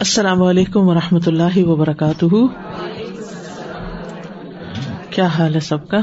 السلام 0.00 0.42
علیکم 0.42 0.88
و 0.88 0.94
رحمۃ 0.94 1.26
اللہ 1.26 1.58
وبرکاتہ۔ 1.58 2.34
کیا 5.10 5.26
حال 5.26 5.54
ہے 5.54 5.60
سب 5.60 5.88
کا؟ 5.88 6.00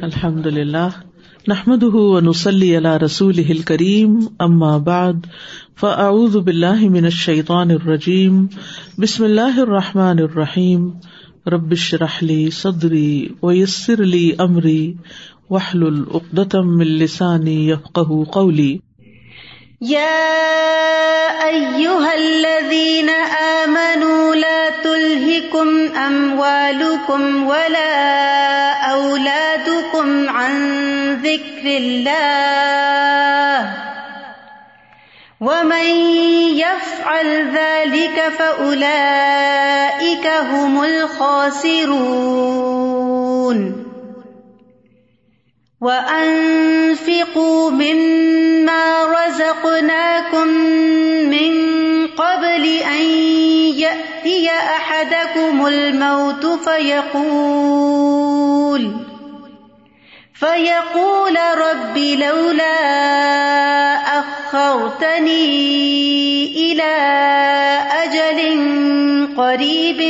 الحمد 0.00 0.46
للہ 0.46 0.88
نحمد 1.48 1.84
نسلی 2.22 2.76
اللہ 2.76 2.96
رسول 2.96 3.58
کریم 3.58 4.18
اما 4.38 4.76
بعد، 4.76 5.12
فاعوذ 5.80 6.36
باللہ 6.36 6.80
من 6.80 7.04
الشیطان 7.04 7.70
الرجیم۔ 7.70 8.46
بسم 8.98 9.24
اللہ 9.24 9.60
الرحمٰن 9.60 10.18
الرحیم۔ 10.18 10.90
ربش 11.46 11.94
رحلی 11.94 12.50
صدری 12.50 13.28
ویسر 13.42 14.02
علی 14.02 14.30
عمری 14.38 14.92
وحل 15.50 15.82
العقدم 15.82 16.80
السانی 16.80 17.70
یفق 17.70 18.00
قولی۔ 18.32 18.78
يا 19.80 21.46
أيها 21.48 22.14
الذين 22.14 23.10
آمنوا 23.64 24.34
لا 24.34 24.70
تلهكم 24.70 25.96
أموالكم 25.96 27.46
ولا 27.46 28.72
أولادكم 28.72 30.28
عن 30.28 30.54
ذكر 31.24 31.64
الله 31.64 32.10
ومن 35.40 35.86
يفعل 36.60 37.50
ذلك 37.56 38.32
فأولئك 38.38 40.26
هم 40.26 40.84
الخاسرون 40.84 42.20
وأنفقوا 45.80 47.70
مما 47.70 49.04
رزقناكم 49.04 50.48
من 51.32 51.52
قبل 52.06 52.64
أن 52.66 53.02
يأتي 53.80 54.50
أحدكم 54.50 55.66
الموت 55.66 56.46
فيقول 56.68 57.40
فيقول 60.34 61.38
رب 61.56 61.98
لولا 61.98 62.80
أخرتني 64.18 65.46
إلى 66.72 66.92
أجل 68.04 68.40
قريب 69.36 70.00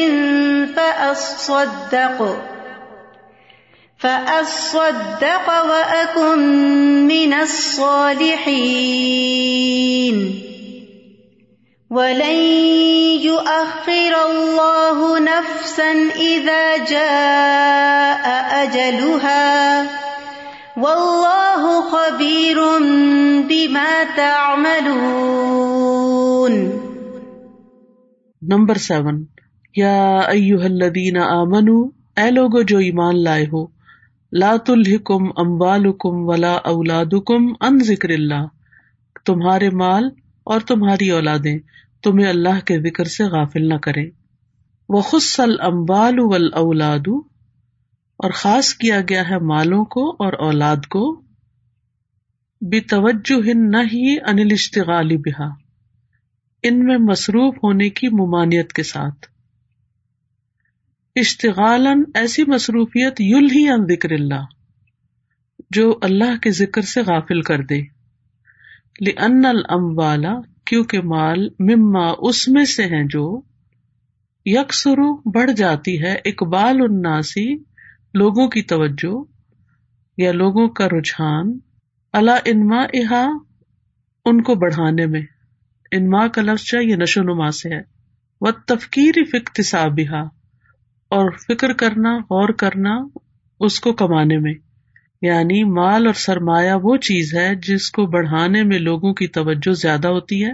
فأصدق 0.77 2.50
فأصدق 4.01 5.49
وأكن 5.69 6.39
من 7.07 7.33
الصالحين 7.33 8.31
ولن 11.91 12.39
يؤخر 13.23 14.15
الله 14.31 15.19
نفسا 15.19 15.91
إذا 16.17 16.77
جاء 16.85 18.25
أجلها 18.63 19.87
والله 20.77 21.63
خبير 21.91 22.59
بما 23.49 24.05
تعملون 24.17 25.11
نمبر 28.43 28.77
سیون، 28.79 29.19
یا 29.77 29.99
ایوہ 30.19 30.65
الذین 30.65 31.17
آمنوا 31.17 31.83
اے 32.17 32.31
لوگو 32.31 32.63
جو 32.63 32.79
ایمان 32.79 33.23
لائے 33.25 33.45
ہو 33.53 33.80
لات 34.33 34.71
الحکم 34.71 35.25
امبال 35.37 35.87
حکم 35.87 36.29
ولا 36.29 36.53
اولاد 36.65 37.15
کم 37.27 37.47
ان 37.61 37.79
ذکر 37.79 38.09
اللہ، 38.09 38.47
تمہارے 39.27 39.71
مال 39.71 40.05
اور 40.45 40.61
تمہاری 40.61 41.11
اولادیں 41.11 41.59
تمہیں 42.03 42.27
اللہ 42.27 42.61
کے 42.65 42.79
ذکر 42.81 43.05
سے 43.05 43.25
غافل 43.25 43.69
نہ 43.69 43.75
کرے 43.75 44.05
وہ 44.89 45.01
خصل 45.01 45.51
امبال 45.61 46.19
اولاد 46.55 47.09
اور 48.21 48.31
خاص 48.31 48.75
کیا 48.75 49.01
گیا 49.09 49.29
ہے 49.31 49.39
مالوں 49.39 49.85
کو 49.85 50.11
اور 50.11 50.33
اولاد 50.33 50.87
کو۔ 50.89 51.05
بے 52.61 52.81
توجہ 52.81 53.55
نہ 53.55 53.83
ہی 53.93 54.17
انل 54.21 54.53
اشتغالی 54.53 55.17
بہا 55.17 55.49
ان 56.63 56.85
میں 56.85 56.99
مصروف 56.99 57.55
ہونے 57.65 57.89
کی 57.89 58.09
ممانعت 58.09 58.73
کے 58.73 58.83
ساتھ۔ 58.83 59.30
اشتغال 61.17 61.87
ایسی 62.15 62.45
مصروفیت 62.45 63.21
یل 63.21 63.49
ہی 63.53 63.69
ان 63.69 63.87
ذکر 63.87 64.13
اللہ، 64.13 64.45
جو 65.71 65.99
اللہ 66.03 66.39
کے 66.43 66.51
ذکر 66.51 66.83
سے 66.83 67.01
غافل 67.01 67.43
کر 67.43 67.63
دے۔ 67.63 67.81
لن 69.01 69.45
الموالا 69.45 70.41
کیونکہ 70.65 71.01
مال 71.01 71.49
مما 71.59 72.13
اس 72.19 72.49
میں 72.49 72.65
سے 72.65 72.85
ہیں 72.85 73.05
جو 73.11 73.41
یکسرو 74.45 75.31
بڑھ 75.31 75.51
جاتی 75.53 76.03
ہے، 76.03 76.17
اقبال 76.25 76.77
الناسی 76.81 77.57
لوگوں 78.15 78.49
کی 78.49 78.63
توجہ 78.63 79.25
یا 80.19 80.33
لوگوں 80.33 80.69
کا 80.69 80.89
رجحان 80.89 81.59
اللہ 82.13 82.39
انما 82.45 82.83
احا 82.93 83.27
ان 84.25 84.43
کو 84.43 84.55
بڑھانے 84.55 85.07
میں۔ 85.07 85.23
انما 85.93 86.29
کا 86.29 86.43
لفظ 86.43 86.75
یہ 86.75 86.97
نشو 86.97 87.23
نما 87.23 87.51
سے 87.51 87.75
ہے۔ 87.75 87.81
وہ 88.41 88.51
تفکیر 88.67 89.15
فکتصابہ 89.33 90.29
اور 91.11 91.31
فکر 91.31 91.73
کرنا، 91.73 92.19
غور 92.19 92.49
کرنا 92.49 92.99
اس 93.61 93.81
کو 93.81 93.93
کمانے 93.93 94.39
میں۔ 94.39 94.55
یعنی 95.23 95.65
مال 95.65 96.07
اور 96.07 96.15
سرمایہ 96.15 96.73
وہ 96.83 96.97
چیز 96.97 97.35
ہے 97.35 97.55
جس 97.55 97.91
کو 97.91 98.07
بڑھانے 98.07 98.63
میں 98.63 98.79
لوگوں 98.79 99.15
کی 99.15 99.27
توجہ 99.27 99.73
زیادہ 99.73 100.09
ہوتی 100.09 100.45
ہے 100.45 100.53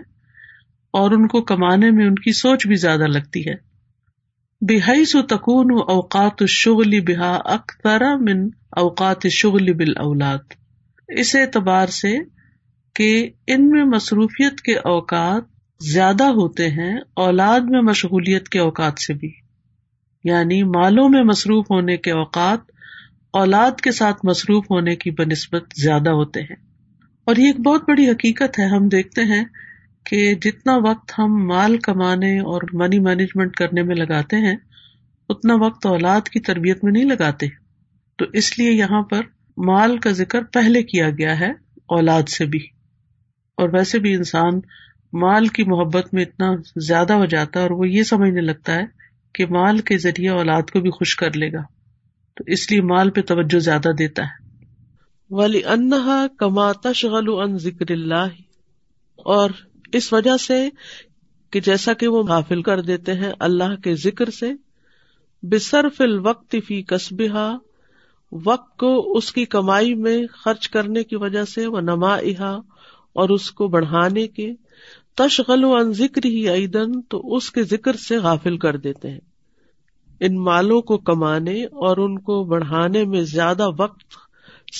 اور 0.90 1.10
ان 1.10 1.26
کو 1.26 1.42
کمانے 1.42 1.90
میں 1.90 2.06
ان 2.06 2.14
کی 2.14 2.32
سوچ 2.32 2.66
بھی 2.66 2.74
زیادہ 2.74 3.06
لگتی 3.06 3.48
ہے۔ 3.48 3.54
بحی 4.60 5.04
سو 5.04 5.22
تکون 5.22 5.70
اوقات 5.88 6.42
شغلی 6.48 7.00
بحا 7.00 7.34
اختر 7.44 8.16
من 8.16 8.48
اوقات 8.70 9.26
شغل 9.28 9.72
بال 9.72 9.92
اولاد 9.96 10.38
اس 11.08 11.36
اعتبار 11.36 11.86
سے 11.86 12.18
کہ 12.94 13.30
ان 13.46 13.70
میں 13.70 13.84
مصروفیت 13.84 14.60
کے 14.60 14.76
اوقات 14.76 15.42
زیادہ 15.84 16.24
ہوتے 16.24 16.70
ہیں، 16.70 16.96
اولاد 17.16 17.60
میں 17.60 17.82
مشغولیت 17.82 18.48
کے 18.48 18.58
اوقات 18.58 18.98
سے 18.98 19.14
بھی۔ 19.14 19.45
یعنی 20.26 20.62
مالوں 20.62 21.08
میں 21.08 21.22
مصروف 21.22 21.70
ہونے 21.70 21.96
کے 21.96 22.10
اوقات، 22.10 22.58
اولاد 23.30 23.80
کے 23.80 23.92
ساتھ 23.92 24.16
مصروف 24.24 24.70
ہونے 24.70 24.96
کی 24.96 25.10
بنسبت 25.10 25.64
زیادہ 25.76 26.10
ہوتے 26.10 26.40
ہیں۔ 26.40 26.56
اور 27.24 27.36
یہ 27.36 27.46
ایک 27.46 27.60
بہت 27.60 27.88
بڑی 27.88 28.10
حقیقت 28.10 28.58
ہے۔ 28.58 28.64
ہم 28.64 28.88
دیکھتے 28.88 29.22
ہیں 29.22 29.44
کہ 30.04 30.34
جتنا 30.34 30.76
وقت 30.76 31.12
ہم 31.18 31.46
مال 31.46 31.78
کمانے 31.78 32.38
اور 32.38 32.62
منی 32.72 32.98
مینجمنٹ 32.98 33.56
کرنے 33.56 33.82
میں 33.82 33.96
لگاتے 33.96 34.36
ہیں، 34.36 34.56
اتنا 35.28 35.54
وقت 35.54 35.86
اولاد 35.86 36.20
کی 36.20 36.40
تربیت 36.40 36.84
میں 36.84 36.92
نہیں 36.92 37.04
لگاتے۔ 37.04 37.46
تو 38.16 38.24
اس 38.32 38.58
لیے 38.58 38.72
یہاں 38.72 39.02
پر 39.02 39.20
مال 39.56 39.98
کا 39.98 40.10
ذکر 40.10 40.42
پہلے 40.42 40.82
کیا 40.82 41.10
گیا 41.10 41.40
ہے، 41.40 41.50
اولاد 41.86 42.22
سے 42.28 42.46
بھی۔ 42.46 42.66
اور 43.56 43.68
ویسے 43.72 43.98
بھی 43.98 44.14
انسان 44.14 44.52
مال 45.12 45.46
کی 45.46 45.64
محبت 45.64 46.14
میں 46.14 46.22
اتنا 46.22 46.46
زیادہ 46.76 47.12
ہو 47.12 47.24
جاتا 47.24 47.60
ہے 47.60 47.62
اور 47.62 47.70
وہ 47.70 47.88
یہ 47.88 48.02
سمجھنے 48.02 48.40
لگتا 48.40 48.74
ہے 48.74 49.05
کہ 49.36 49.46
مال 49.46 49.78
کے 49.78 49.98
ذریعے 49.98 50.30
اولاد 50.30 50.62
کو 50.62 50.80
بھی 50.80 50.90
خوش 50.90 51.16
کر 51.16 51.32
لے 51.36 51.52
گا۔ 51.52 51.62
تو 52.36 52.44
اس 52.46 52.70
لیے 52.70 52.82
مال 52.82 53.10
پہ 53.10 53.20
توجہ 53.22 53.58
زیادہ 53.58 53.88
دیتا 53.98 54.22
ہے۔ 54.22 54.46
ولی 55.30 55.64
انہا 55.64 56.26
کما 56.38 56.72
تشغل 56.72 57.24
ان 57.28 57.58
ذکر 57.58 57.90
اللہ 57.90 58.28
اور 59.16 59.50
اس 59.92 60.12
وجہ 60.12 60.36
سے 60.36 60.68
کہ 61.50 61.60
جیسا 61.60 61.92
کہ 61.92 62.08
وہ 62.08 62.22
حافل 62.28 62.62
کر 62.62 62.80
دیتے 62.80 63.12
ہیں 63.12 63.32
اللہ 63.40 63.76
کے 63.84 63.94
ذکر 63.94 64.30
سے، 64.30 64.52
بصرف 65.42 66.00
الوقت 66.00 66.56
فی 66.66 66.82
قصبہ 66.82 67.58
وقت 68.32 68.76
کو 68.76 69.16
اس 69.16 69.32
کی 69.32 69.44
کمائی 69.44 69.94
میں 69.94 70.26
خرچ 70.32 70.68
کرنے 70.68 71.04
کی 71.04 71.16
وجہ 71.16 71.44
سے 71.44 71.66
وہ 71.66 71.80
نما 71.80 72.14
اور 73.12 73.28
اس 73.28 73.50
کو 73.50 73.68
بڑھانے 73.68 74.28
کے۔ 74.28 74.52
تشغل 75.16 75.64
و 75.64 75.74
ان 75.74 75.92
ذکر 75.92 76.24
ہی 76.24 76.48
ایدن، 76.48 77.00
تو 77.00 77.36
اس 77.36 77.50
کے 77.50 77.62
ذکر 77.62 77.96
سے 77.96 78.16
غافل 78.16 78.56
کر 78.56 78.76
دیتے 78.76 79.10
ہیں۔ 79.10 79.20
ان 80.20 80.44
مالوں 80.44 80.82
کو 80.82 80.98
کمانے 80.98 81.64
اور 81.64 81.96
ان 81.96 82.18
کو 82.18 82.44
بڑھانے 82.44 83.04
میں 83.04 83.22
زیادہ 83.22 83.68
وقت 83.78 84.04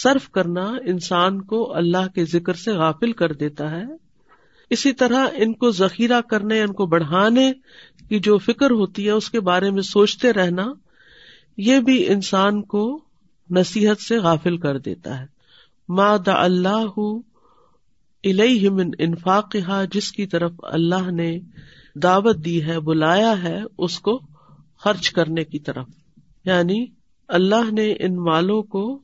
صرف 0.03 0.31
کرنا 0.31 0.73
انسان 0.87 1.43
کو 1.43 1.75
اللہ 1.75 2.09
کے 2.15 2.25
ذکر 2.25 2.53
سے 2.53 2.73
غافل 2.73 3.13
کر 3.13 3.33
دیتا 3.33 3.71
ہے۔ 3.71 3.85
اسی 4.71 4.93
طرح 4.93 5.27
ان 5.35 5.53
کو 5.53 5.71
ذخیرہ 5.71 6.21
کرنے، 6.21 6.61
ان 6.61 6.73
کو 6.73 6.87
بڑھانے 6.87 7.53
کی 8.09 8.19
جو 8.19 8.39
فکر 8.39 8.71
ہوتی 8.71 9.07
ہے، 9.07 9.11
اس 9.11 9.31
کے 9.31 9.41
بارے 9.41 9.71
میں 9.71 9.83
سوچتے 9.83 10.33
رہنا، 10.33 10.67
یہ 11.57 11.81
بھی 11.81 12.09
انسان 12.09 12.63
کو 12.63 13.01
نصیحت 13.51 14.03
سے 14.03 14.19
غافل 14.19 14.57
کر 14.57 14.79
دیتا 14.79 15.21
ہے۔ 15.21 15.27
ماد 15.89 16.29
اللہ 16.29 16.99
من 18.71 18.91
انفاق 18.99 19.57
جس 19.93 20.13
کی 20.13 20.27
طرف 20.27 20.53
اللہ 20.63 21.11
نے 21.11 21.41
دعوت 21.95 22.45
دی 22.45 22.65
ہے، 22.65 22.81
بلایا 22.81 23.43
ہے، 23.43 23.63
اس 23.79 24.01
کو 24.01 24.21
خرچ 24.79 25.11
کرنے 25.11 25.45
کی 25.45 25.59
طرف۔ 25.59 25.89
یعنی 26.45 26.87
اللہ 27.29 27.73
نے 27.73 27.93
ان 27.93 28.17
مالوں 28.17 28.63
کو 28.63 28.99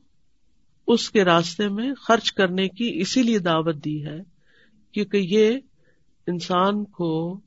اس 0.87 1.09
کے 1.09 1.23
راستے 1.23 1.69
میں 1.69 1.93
خرچ 2.07 2.31
کرنے 2.31 2.67
کی 2.67 2.91
اسی 3.01 3.23
لیے 3.23 3.39
دعوت 3.39 3.85
دی 3.85 4.05
ہے، 4.05 4.19
کیونکہ 4.91 5.17
یہ 5.17 5.59
انسان 6.27 6.83
کو 6.83 7.39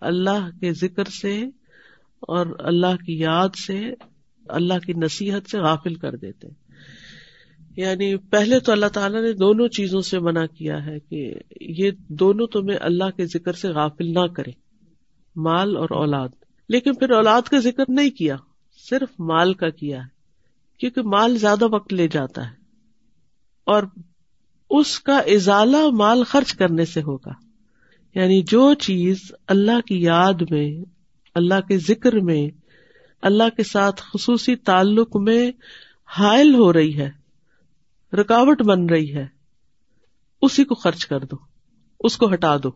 اللہ 0.00 0.48
کے 0.60 0.72
ذکر 0.72 1.04
سے 1.04 1.44
اور 2.20 2.46
اللہ 2.58 3.04
کی 3.06 3.18
یاد 3.18 3.48
سے، 3.66 3.80
اللہ 4.48 4.78
کی 4.86 4.92
نصیحت 4.92 5.50
سے 5.50 5.58
غافل 5.58 5.94
کر 5.94 6.16
دیتے۔ 6.16 6.61
یعنی 7.76 8.16
پہلے 8.16 8.60
تو 8.60 8.72
اللہ 8.72 8.86
تعالیٰ 8.86 9.22
نے 9.22 9.32
دونوں 9.32 9.68
چیزوں 9.68 10.00
سے 10.00 10.18
منع 10.18 10.46
کیا 10.46 10.86
ہے 10.86 10.98
کہ 11.00 11.34
یہ 11.60 11.90
دونوں 12.08 12.46
تمہیں 12.46 12.78
اللہ 12.80 13.10
کے 13.16 13.26
ذکر 13.26 13.52
سے 13.52 13.68
غافل 13.68 14.14
نہ 14.14 14.26
کرے 14.26 14.50
مال 15.36 15.76
اور 15.76 15.88
اولاد۔ 15.90 16.28
لیکن 16.68 16.94
پھر 16.94 17.10
اولاد 17.10 17.42
کا 17.42 17.58
ذکر 17.58 17.84
نہیں 17.88 18.10
کیا، 18.10 18.36
صرف 18.90 19.20
مال 19.20 19.54
کا 19.54 19.68
کیا 19.68 19.98
ہے، 19.98 20.06
کیونکہ 20.78 21.02
مال 21.02 21.38
زیادہ 21.38 21.64
وقت 21.64 21.92
لے 21.92 22.08
جاتا 22.08 22.46
ہے۔ 22.46 22.54
اور 23.64 23.82
اس 24.70 25.00
کا 25.00 25.18
ازالہ 25.18 25.90
مال 25.92 26.24
خرچ 26.24 26.54
کرنے 26.54 26.84
سے 26.84 27.02
ہوگا۔ 27.02 27.32
یعنی 28.14 28.42
جو 28.42 28.74
چیز 28.74 29.32
اللہ 29.46 29.80
کی 29.80 30.02
یاد 30.02 30.42
میں، 30.50 30.84
اللہ 31.34 31.60
کے 31.68 31.78
ذکر 31.78 32.12
میں، 32.12 32.48
اللہ 33.22 33.56
کے 33.56 33.62
ساتھ 33.62 34.02
خصوصی 34.14 34.56
تعلق 34.56 35.16
میں 35.16 35.52
حائل 36.18 36.54
ہو 36.54 36.72
رہی 36.72 36.98
ہے 36.98 37.21
رکاوٹ 38.12 38.62
بن 38.62 38.86
رہی 38.86 39.14
ہے، 39.14 39.26
اسی 40.42 40.64
کو 40.64 40.74
خرچ 40.74 41.06
کر 41.06 41.20
دو، 41.20 41.36
اس 42.00 42.16
کو 42.16 42.32
ہٹا 42.32 42.56
دو، 42.56 42.70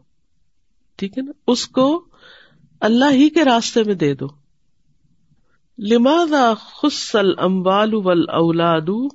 ٹھیک 0.97 1.19
ہے 1.19 1.23
نا؟ 1.23 1.33
اس 1.47 1.69
کو 1.69 2.05
اللہ 2.81 3.13
ہی 3.13 3.29
کے 3.29 3.45
راستے 3.45 3.83
میں 3.85 3.95
دے 3.95 4.15
دو۔ 4.15 4.27
لماذا 5.79 6.55
خصل 6.59 7.39
امبال 7.39 7.93
اولاد 8.29 9.11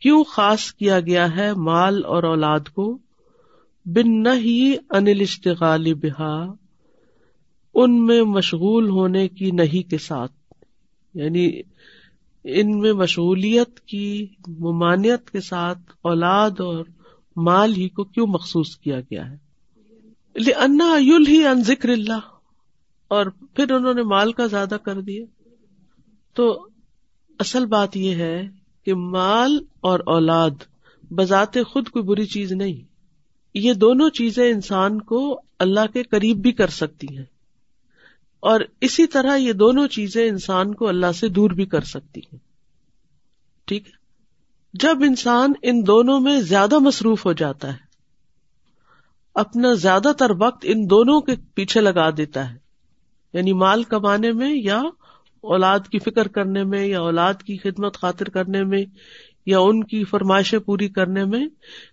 کیوں 0.00 0.24
خاص 0.24 0.72
کیا 0.72 1.00
گیا 1.00 1.36
ہے 1.36 1.54
مال 1.54 2.04
اور 2.04 2.22
اولاد 2.22 2.60
کو؟ 2.60 2.98
بن 3.84 4.22
نہ 4.22 4.28
ہی 4.34 4.76
انل 4.90 5.20
اشتغال 5.20 5.94
بہا، 5.94 6.52
ان 7.74 8.06
میں 8.06 8.22
مشغول 8.22 8.90
ہونے 8.90 9.28
کی 9.28 9.50
نہیں 9.50 9.90
کے 9.90 9.98
ساتھ۔ 9.98 10.32
یعنی 11.14 11.60
ان 12.44 12.78
میں 12.78 12.92
مشغولیت 12.92 13.80
کی 13.80 14.26
ممانعت 14.46 15.30
کے 15.30 15.40
ساتھ 15.40 15.78
اولاد 16.02 16.50
اور 16.50 16.84
مال 17.36 17.76
ہی 17.76 17.88
کو 17.88 18.04
کیوں 18.04 18.26
مخصوص 18.26 18.76
کیا 18.76 19.00
گیا 19.00 19.30
ہے؟ 19.30 19.44
انا 20.34 20.96
یل 21.00 21.24
ہی 21.28 21.46
ان 21.46 21.62
ذکر 21.62 21.88
اللہ 21.88 22.20
اور 23.08 23.26
پھر 23.26 23.72
انہوں 23.72 23.94
نے 23.94 24.02
مال 24.02 24.32
کا 24.32 24.46
زیادہ 24.46 24.76
کر 24.82 25.00
دیا۔ 25.00 25.24
تو 26.34 26.68
اصل 27.38 27.66
بات 27.66 27.96
یہ 27.96 28.14
ہے 28.14 28.48
کہ 28.84 28.94
مال 28.94 29.58
اور 29.80 30.00
اولاد 30.06 30.50
بذات 31.10 31.54
خود 31.54 31.88
کوئی 31.88 32.02
بری 32.02 32.26
چیز 32.26 32.52
نہیں۔ 32.52 32.82
یہ 33.54 33.72
دونوں 33.72 34.10
چیزیں 34.10 34.52
انسان 34.52 35.00
کو 35.00 35.40
اللہ 35.58 35.92
کے 35.92 36.02
قریب 36.02 36.36
بھی 36.36 36.52
کر 36.52 36.68
سکتی 36.68 37.18
ہیں۔ 37.18 37.24
اور 38.44 38.60
اسی 38.80 39.06
طرح 39.06 39.36
یہ 39.36 39.52
دونوں 39.52 39.86
چیزیں 39.88 40.28
انسان 40.28 40.74
کو 40.74 40.88
اللہ 40.88 41.12
سے 41.12 41.28
دور 41.28 41.50
بھی 41.50 41.66
کر 41.66 41.80
سکتی 41.80 42.20
ہیں۔ 42.32 42.38
ٹھیک 43.64 43.86
ہے؟ 43.86 43.92
جب 44.74 45.02
انسان 45.02 45.52
ان 45.62 45.86
دونوں 45.86 46.20
میں 46.20 46.40
زیادہ 46.40 46.78
مصروف 46.78 47.26
ہو 47.26 47.32
جاتا 47.32 47.72
ہے، 47.72 47.82
اپنا 49.34 49.74
زیادہ 49.74 50.12
تر 50.18 50.30
وقت 50.38 50.66
ان 50.68 50.90
دونوں 50.90 51.20
کے 51.20 51.34
پیچھے 51.54 51.80
لگا 51.80 52.10
دیتا 52.10 52.50
ہے 52.52 52.58
یعنی 53.34 53.52
مال 53.52 53.82
کمانے 53.82 54.32
میں 54.32 54.54
یا 54.54 54.80
اولاد 55.44 55.88
کی 55.92 55.98
فکر 55.98 56.28
کرنے 56.28 56.64
میں 56.64 56.86
یا 56.86 57.00
اولاد 57.00 57.42
کی 57.42 57.56
خدمت 57.56 57.96
خاطر 57.96 58.28
کرنے 58.28 58.62
میں 58.64 58.84
یا 59.46 59.58
ان 59.58 59.84
کی 59.84 60.04
فرمائشیں 60.04 60.58
پوری 60.58 60.88
کرنے 60.88 61.24
میں، 61.24 61.46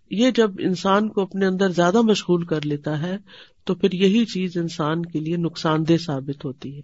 یہ 0.10 0.32
جب 0.32 0.52
انسان 0.60 1.10
کو 1.10 1.22
اپنے 1.22 1.46
اندر 1.46 1.70
زیادہ 1.70 2.02
مشغول 2.02 2.46
کر 2.46 2.66
لیتا 2.66 3.00
ہے 3.02 3.18
تو 3.64 3.76
پھر 3.76 3.92
یہی 3.92 4.26
چیز 4.26 4.58
انسان 4.58 5.06
کے 5.06 5.20
لیے 5.20 5.38
نقصان 5.38 5.88
دہ 5.88 5.98
ثابت 5.98 6.46
ہوتی 6.46 6.76
ہے۔ 6.76 6.82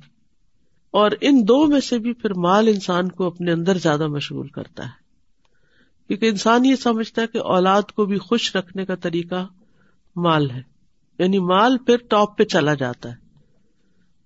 اور 0.92 1.12
ان 1.22 1.42
دو 1.48 1.68
میں 1.68 1.80
سے 1.80 2.00
بھی 2.00 2.14
پھر 2.14 2.34
مال 2.34 2.68
انسان 2.68 3.10
کو 3.10 3.28
اپنے 3.28 3.52
اندر 3.52 3.78
زیادہ 3.78 4.08
مشغول 4.08 4.48
کرتا 4.48 4.86
ہے۔ 4.86 5.08
کیونکہ 6.08 6.26
انسان 6.26 6.66
یہ 6.66 6.76
سمجھتا 6.76 7.22
ہے 7.22 7.28
کہ 7.28 7.38
اولاد 7.38 7.82
کو 7.82 8.06
بھی 8.06 8.18
خوش 8.18 8.56
رکھنے 8.56 8.86
کا 8.86 8.96
طریقہ 8.96 9.48
مال 10.16 10.52
ہے۔ 10.52 10.62
یعنی 11.20 11.40
مال 11.40 11.78
پھر 11.78 11.98
ٹاپ 12.10 12.38
پہ 12.38 12.44
چلا 12.44 12.74
جاتا 12.74 13.10
ہے۔ 13.10 13.16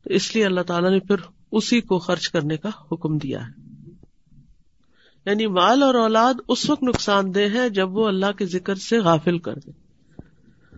تو 0.03 0.09
اس 0.13 0.35
لیے 0.35 0.45
اللہ 0.45 0.61
تعالیٰ 0.61 0.91
نے 0.91 0.99
پھر 0.99 1.15
اسی 1.51 1.81
کو 1.81 1.99
خرچ 1.99 2.29
کرنے 2.29 2.57
کا 2.57 2.69
حکم 2.91 3.17
دیا 3.17 3.47
ہے۔ 3.47 3.61
یعنی 5.25 5.47
مال 5.47 5.83
اور 5.83 5.95
اولاد 5.95 6.33
اس 6.47 6.69
وقت 6.69 6.83
نقصان 6.83 7.35
دہ 7.35 7.39
ہے 7.39 7.69
جب 7.69 7.97
وہ 7.97 8.07
اللہ 8.07 8.31
کے 8.31 8.45
ذکر 8.45 8.75
سے 8.75 8.99
غافل 8.99 9.39
کر 9.39 9.55
دے 9.55 9.80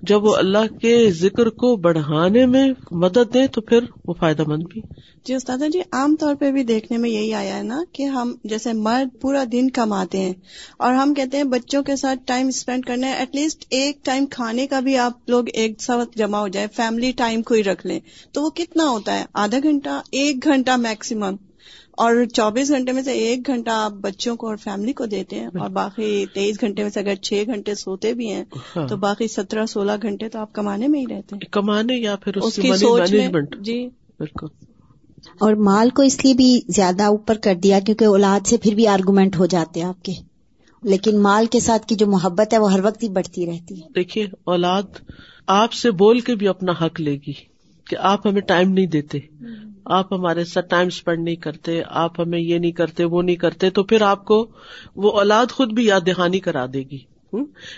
جب 0.03 0.23
وہ 0.23 0.35
اللہ 0.35 0.77
کے 0.81 1.11
ذکر 1.11 1.49
کو 1.49 1.75
بڑھانے 1.75 2.45
میں 2.45 2.71
مدد 2.91 3.33
دے 3.33 3.47
تو 3.47 3.61
پھر 3.61 3.79
وہ 4.07 4.13
فائدہ 4.13 4.43
مند 4.47 4.63
بھی۔ 4.63 4.81
جی 5.25 5.33
استاد 5.33 5.57
جی 5.73 5.79
عام 5.91 6.15
طور 6.15 6.35
پہ 6.35 6.51
بھی 6.51 6.63
دیکھنے 6.63 6.97
میں 6.97 7.09
یہی 7.09 7.33
آیا 7.33 7.57
ہے 7.57 7.63
نا 7.63 7.83
کہ 7.91 8.03
ہم 8.03 8.35
جیسے 8.43 8.73
مرد 8.73 9.21
پورا 9.21 9.43
دن 9.51 9.69
کماتے 9.69 10.17
ہیں 10.17 10.33
اور 10.77 10.93
ہم 10.93 11.13
کہتے 11.13 11.37
ہیں 11.37 11.43
بچوں 11.43 11.83
کے 11.83 11.95
ساتھ 11.95 12.19
ٹائم 12.25 12.47
اسپینڈ 12.47 12.85
کرنا 12.85 13.07
ہے 13.07 13.13
ایٹ 13.13 13.35
لیسٹ 13.35 13.65
ایک 13.69 14.05
ٹائم 14.05 14.25
کھانے 14.25 14.67
کا 14.67 14.79
بھی 14.79 14.97
آپ 14.97 15.29
لوگ 15.29 15.43
ایک 15.53 15.81
ساتھ 15.81 16.17
جمع 16.17 16.39
ہو 16.39 16.47
جائے 16.47 16.67
فیملی 16.75 17.11
ٹائم 17.11 17.41
کوئی 17.41 17.63
رکھ 17.63 17.87
لیں۔ 17.87 17.99
تو 18.31 18.43
وہ 18.43 18.49
کتنا 18.49 18.89
ہوتا 18.89 19.19
ہے؟ 19.19 19.25
آدھا 19.33 19.57
گھنٹہ، 19.63 20.01
ایک 20.11 20.43
گھنٹہ 20.43 20.75
میکسیمم 20.77 21.35
اور 21.97 22.25
چوبیس 22.25 22.69
گھنٹے 22.69 22.91
میں 22.91 23.03
سے 23.03 23.11
ایک 23.11 23.47
گھنٹہ 23.47 23.69
آپ 23.73 23.91
بچوں 23.91 24.35
کو 24.35 24.47
اور 24.47 24.55
فیملی 24.55 24.93
کو 24.93 25.05
دیتے 25.05 25.39
ہیں 25.39 25.47
اور 25.59 25.69
باقی 25.69 26.25
تیئیس 26.33 26.61
گھنٹے 26.61 26.81
میں 26.83 26.89
سے 26.89 26.99
اگر 26.99 27.15
چھ 27.15 27.43
گھنٹے 27.47 27.75
سوتے 27.75 28.13
بھی 28.13 28.31
ہیں 28.31 28.43
ہاں۔ 28.75 28.87
تو 28.87 28.97
باقی 28.97 29.27
سترہ 29.27 29.65
سولہ 29.65 29.91
گھنٹے 30.01 30.29
تو 30.29 30.39
آپ 30.39 30.53
کمانے 30.53 30.87
میں 30.87 30.99
ہی 30.99 31.05
رہتے 31.05 31.35
ہیں۔ 31.35 31.51
کمانے 31.51 31.95
یا 31.95 32.15
پھر 32.15 32.35
اس 32.35 32.55
کی 32.55 32.71
سوچ 32.75 33.13
میں 33.13 33.41
جی۔ 33.61 33.87
بالکل۔ 34.19 34.47
اور 35.39 35.53
مال 35.53 35.89
کو 35.89 36.01
اس 36.01 36.25
لیے 36.25 36.33
بھی 36.33 36.59
زیادہ 36.67 37.03
اوپر 37.03 37.37
کر 37.37 37.55
دیا 37.55 37.79
کیونکہ 37.79 38.05
اولاد 38.05 38.47
سے 38.47 38.57
پھر 38.57 38.75
بھی 38.75 38.87
آرگومنٹ 38.87 39.39
ہو 39.39 39.45
جاتے 39.45 39.79
ہیں 39.79 39.87
آپ 39.87 40.03
کے۔ 40.03 40.13
لیکن 40.83 41.21
مال 41.21 41.45
کے 41.45 41.59
ساتھ 41.59 41.87
کی 41.87 41.95
جو 41.95 42.07
محبت 42.07 42.53
ہے 42.53 42.57
وہ 42.57 42.73
ہر 42.73 42.79
وقت 42.83 43.03
ہی 43.03 43.09
بڑھتی 43.09 43.45
رہتی 43.45 43.81
ہے۔ 43.81 43.87
دیکھیے 43.95 44.27
اولاد 44.43 44.83
آپ 45.47 45.73
سے 45.73 45.91
بول 45.91 46.19
کے 46.19 46.35
بھی 46.35 46.47
اپنا 46.47 46.71
حق 46.71 47.01
لے 47.01 47.13
گی 47.27 47.33
کہ 47.87 47.95
آپ 47.99 48.27
ہمیں 48.27 48.41
ٹائم 48.41 48.71
نہیں 48.71 48.85
دیتے۔ 48.85 49.19
آپ 49.85 50.13
ہمارے 50.13 50.45
ساتھ 50.45 50.69
ٹائم 50.69 50.87
اسپینڈ 50.87 51.23
نہیں 51.23 51.35
کرتے، 51.35 51.81
آپ 51.87 52.19
ہمیں 52.19 52.39
یہ 52.39 52.57
نہیں 52.57 52.71
کرتے، 52.71 53.03
وہ 53.03 53.21
نہیں 53.21 53.35
کرتے، 53.35 53.69
تو 53.69 53.83
پھر 53.83 54.01
آپ 54.01 54.25
کو 54.25 54.51
وہ 54.95 55.11
اولاد 55.11 55.45
خود 55.51 55.73
بھی 55.73 55.85
یاد 55.85 56.01
دہانی 56.07 56.39
کرا 56.39 56.65
دے 56.73 56.79
گی۔ 56.79 56.99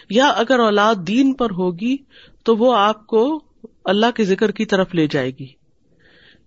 یا 0.10 0.28
اگر 0.28 0.60
اولاد 0.60 0.96
دین 0.96 1.34
پر 1.34 1.52
ہوگی 1.52 1.98
تو 2.44 2.56
وہ 2.56 2.76
آپ 2.76 3.08
کو 3.08 3.44
اللہ 3.86 4.06
کے 4.16 4.24
ذکر 4.24 4.52
کی 4.52 4.66
طرف 4.66 4.96
لے 4.96 5.08
جائے 5.08 5.32
گی۔ 5.40 5.48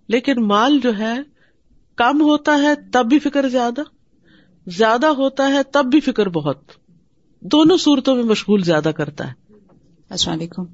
لیکن 0.08 0.46
مال 0.46 0.80
جو 0.82 0.98
ہے، 0.98 1.16
کم 1.96 2.20
ہوتا 2.20 2.58
ہے 2.62 2.74
تب 2.92 3.06
بھی 3.06 3.18
فکر 3.18 3.48
زیادہ 3.48 3.80
زیادہ 4.66 5.06
ہوتا 5.06 5.48
ہے 5.48 5.62
تب 5.62 5.86
بھی 5.90 6.00
فکر 6.00 6.28
بہت۔ 6.28 6.58
دونوں 7.40 7.76
صورتوں 7.76 8.16
میں 8.16 8.24
مشغول 8.24 8.62
زیادہ 8.62 8.90
کرتا 8.96 9.28
ہے۔ 9.28 9.47
السلام 10.10 10.38
علیکم۔ 10.38 10.64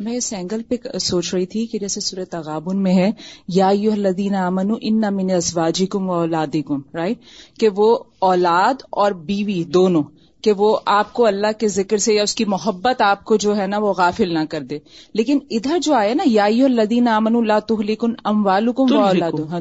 میں 0.00 0.16
اس 0.16 0.32
اینگل 0.32 0.62
پہ 0.62 0.98
سوچ 0.98 1.34
رہی 1.34 1.46
تھی 1.46 1.66
کہ 1.66 1.78
جیسے 1.78 2.00
سورت 2.00 2.30
تغابن 2.30 2.82
میں 2.82 2.94
ہے 2.94 3.10
یا 3.48 3.70
یو 3.74 3.92
الدین 3.92 4.34
امن 4.34 4.70
ان 4.80 5.02
من 5.12 5.30
ازواجی 5.30 5.86
کم 5.86 6.10
و 6.10 6.12
اولادی 6.12 6.62
کم 6.62 6.80
رائٹ 6.94 7.18
کہ 7.60 7.68
وہ 7.68 7.98
اولاد 8.18 8.74
اور 8.90 9.12
بیوی 9.12 9.64
دونوں 9.64 10.02
کہ 10.42 10.52
وہ 10.52 10.78
آپ 10.86 11.12
کو 11.12 11.26
اللہ 11.26 11.46
کے 11.58 11.68
ذکر 11.68 11.96
سے 11.96 12.14
یا 12.14 12.22
اس 12.22 12.34
کی 12.34 12.44
محبت 12.44 13.02
آپ 13.02 13.24
کو 13.24 13.36
جو 13.36 13.56
ہے 13.56 13.66
نا 13.66 13.78
وہ 13.78 13.92
غافل 13.92 14.34
نہ 14.34 14.38
کر 14.50 14.60
دے۔ 14.60 14.78
لیکن 15.14 15.38
ادھر 15.50 15.78
جو 15.78 15.94
آیا 15.94 16.14
نا 16.14 16.22
یا 16.26 16.44
الدین 16.44 17.08
امن 17.08 17.36
اللہ 17.36 17.60
تہلکن 17.68 18.14
ام 18.24 18.46
والم 18.46 18.72
و 18.78 18.98
اولاد 18.98 19.60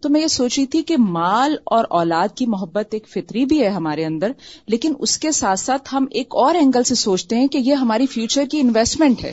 تو 0.00 0.08
میں 0.08 0.20
یہ 0.20 0.26
سوچ 0.26 0.58
رہی 0.58 0.66
تھی 0.66 0.82
کہ 0.82 0.96
مال 0.98 1.56
اور 1.64 1.84
اولاد 1.90 2.28
کی 2.36 2.46
محبت 2.46 2.86
ایک 2.90 3.08
فطری 3.08 3.44
بھی 3.44 3.62
ہے 3.62 3.68
ہمارے 3.68 4.04
اندر 4.04 4.32
لیکن 4.66 4.92
اس 4.98 5.18
کے 5.18 5.32
ساتھ 5.32 5.60
ساتھ 5.60 5.94
ہم 5.94 6.06
ایک 6.10 6.26
اور 6.30 6.54
اینگل 6.54 6.82
سے 6.82 6.94
سوچتے 6.94 7.36
ہیں 7.36 7.46
کہ 7.46 7.58
یہ 7.58 7.74
ہماری 7.74 8.06
فیوچر 8.06 8.44
کی 8.50 8.60
انویسٹمنٹ 8.60 9.24
ہے۔ 9.24 9.32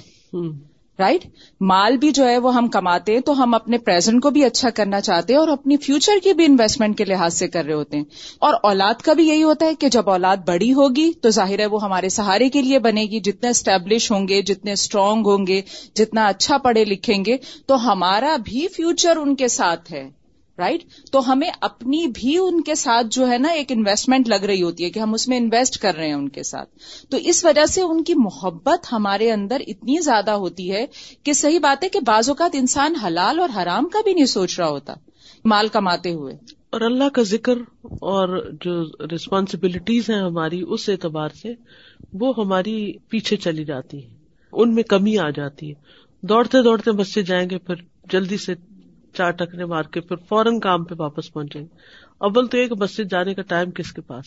رائٹ 1.00 1.26
مال 1.62 1.98
بھی 1.98 2.12
جو 2.12 2.28
ہے 2.28 2.38
وہ 2.38 2.56
ہم 2.56 2.68
کماتے 2.68 3.14
ہیں 3.14 3.20
تو 3.20 3.44
ہم 3.44 3.54
اپنے 3.54 3.78
پرزینٹ 3.78 4.24
کو 4.24 4.30
بھی 4.30 4.46
اچھا 4.46 4.70
کرنا 4.70 5.02
چاہتے 5.02 5.34
ہیں 5.34 5.40
اور 5.40 5.48
اپنی 5.48 5.78
فیوچر 5.78 6.12
کی 6.24 6.34
بھی 6.34 6.46
انویسٹمنٹ 6.46 6.98
کے 6.98 7.06
لحاظ 7.06 7.34
سے 7.34 7.48
کر 7.48 7.66
رہے 7.66 7.74
ہوتے 7.74 7.98
ہیں۔ 7.98 8.04
اور 8.40 8.54
اولاد 8.64 9.02
کا 9.02 9.14
بھی 9.14 9.28
یہی 9.28 9.44
ہوتا 9.44 9.66
ہے 9.66 9.76
کہ 9.76 9.90
جب 9.90 10.10
اولاد 10.10 10.38
بڑی 10.48 10.74
ہوگی 10.74 11.12
تو 11.22 11.30
ظاہر 11.30 11.60
ہے 11.60 11.66
وہ 11.66 11.84
ہمارے 11.84 12.10
سہارے 12.10 12.50
کے 12.50 12.62
لیے 12.62 12.80
بنے 12.80 13.02
گی۔ 13.02 13.20
جتنے 13.20 13.50
اسٹیبلش 13.50 14.12
ہوں 14.12 14.28
گے، 14.28 14.42
جتنے 14.42 14.72
اسٹرانگ 14.72 15.28
ہوں 15.28 15.48
گے، 15.48 15.62
جتنا 15.96 16.26
اچھا 16.26 16.58
پڑھے 16.58 16.86
لکھیں 16.86 17.26
گے، 17.26 17.38
تو 17.66 17.92
ہمارا 17.92 18.36
بھی 18.44 18.68
فیوچر 18.68 19.18
ان 19.18 19.36
کے 19.36 19.48
ساتھ 19.48 19.94
ہے۔ 19.94 20.25
رائٹ 20.58 20.84
تو 21.12 21.32
ہمیں 21.32 21.52
اپنی 21.62 22.08
بھی 22.08 22.38
ان 22.38 22.62
کے 22.62 22.76
ساتھ 22.76 23.08
جو 23.12 23.28
ہے 23.28 23.38
نا 23.38 23.50
ایک 23.50 23.72
انویسٹمنٹ 23.72 24.28
لگ 24.28 24.46
رہی 24.46 24.62
ہوتی 24.62 24.84
ہے 24.84 24.90
کہ 24.90 25.00
ہم 25.00 25.14
اس 25.14 25.28
میں 25.28 25.38
انویسٹ 25.38 25.78
کر 25.78 25.96
رہے 25.96 26.08
ہیں 26.08 26.14
ان 26.14 26.30
کے 26.30 26.44
ساتھ۔ 26.44 26.70
تو 27.10 27.18
اس 27.18 27.46
وجہ 27.46 27.66
سے 27.66 27.82
ان 27.82 28.04
کی 28.04 28.14
محبت 28.16 28.94
ہمارے 28.94 29.32
اندر 29.32 29.62
اتنی 29.68 30.02
زیادہ 30.02 30.32
ہوتی 30.32 30.72
ہے 30.72 30.86
کہ 31.24 31.34
صحیح 31.34 31.60
بات 31.60 31.84
ہے 31.84 31.90
کہ 31.90 32.00
بعض 32.08 32.30
اوقات 32.30 32.52
انسان 32.54 32.96
حلال 32.96 33.40
اور 33.40 33.50
حرام 33.56 33.88
کا 33.88 34.00
بھی 34.04 34.14
نہیں 34.14 34.26
سوچ 34.26 34.60
رہا 34.60 34.68
ہوتا 34.68 34.94
مال 35.46 35.68
کماتے 35.68 36.14
ہوئے۔ 36.14 36.34
اور 36.70 36.82
اللہ 36.82 37.10
کا 37.10 37.22
ذکر 37.22 37.58
اور 37.84 38.52
جو 38.62 38.84
ریسپانسبلٹیز 39.12 40.10
ہیں 40.10 40.20
ہماری 40.20 40.64
اس 40.70 40.90
اعتبار 40.90 41.30
سے 41.42 41.54
وہ 42.14 42.34
ہماری 42.38 42.94
پیچھے 43.10 43.38
چلی 43.38 43.66
جاتی 43.66 44.04
ہیں۔ 44.04 44.14
ان 44.52 44.76
میں 44.76 44.84
کمی 44.84 45.18
آ 45.18 45.30
جاتی 45.30 45.70
ہے۔ 45.70 45.74
دوڑتے 46.22 46.62
دوڑتے 46.62 46.92
بس 46.92 47.14
سے 47.14 47.22
جائیں 47.22 47.50
گے 47.50 47.58
پھر 47.58 47.76
جلدی 48.12 48.38
سے 48.38 48.54
چار 49.16 49.32
ٹکنے 49.32 49.66
مار 49.66 49.84
کے 49.84 50.02
پھر 50.02 50.16
فوراً 50.16 50.60
کام 50.60 50.84
پہ 50.84 50.96
واپس 50.98 51.34
پہنچیں 51.34 51.62
گے 51.62 51.68
اول 52.18 52.48
تو 52.48 52.58
ایک 52.58 52.72
مسجد 52.72 53.12
جانے 53.12 53.34
کا 53.34 53.42
ٹائم 53.42 53.72
کس 53.72 53.94
کے 53.94 54.02
پاس؟ 54.02 54.26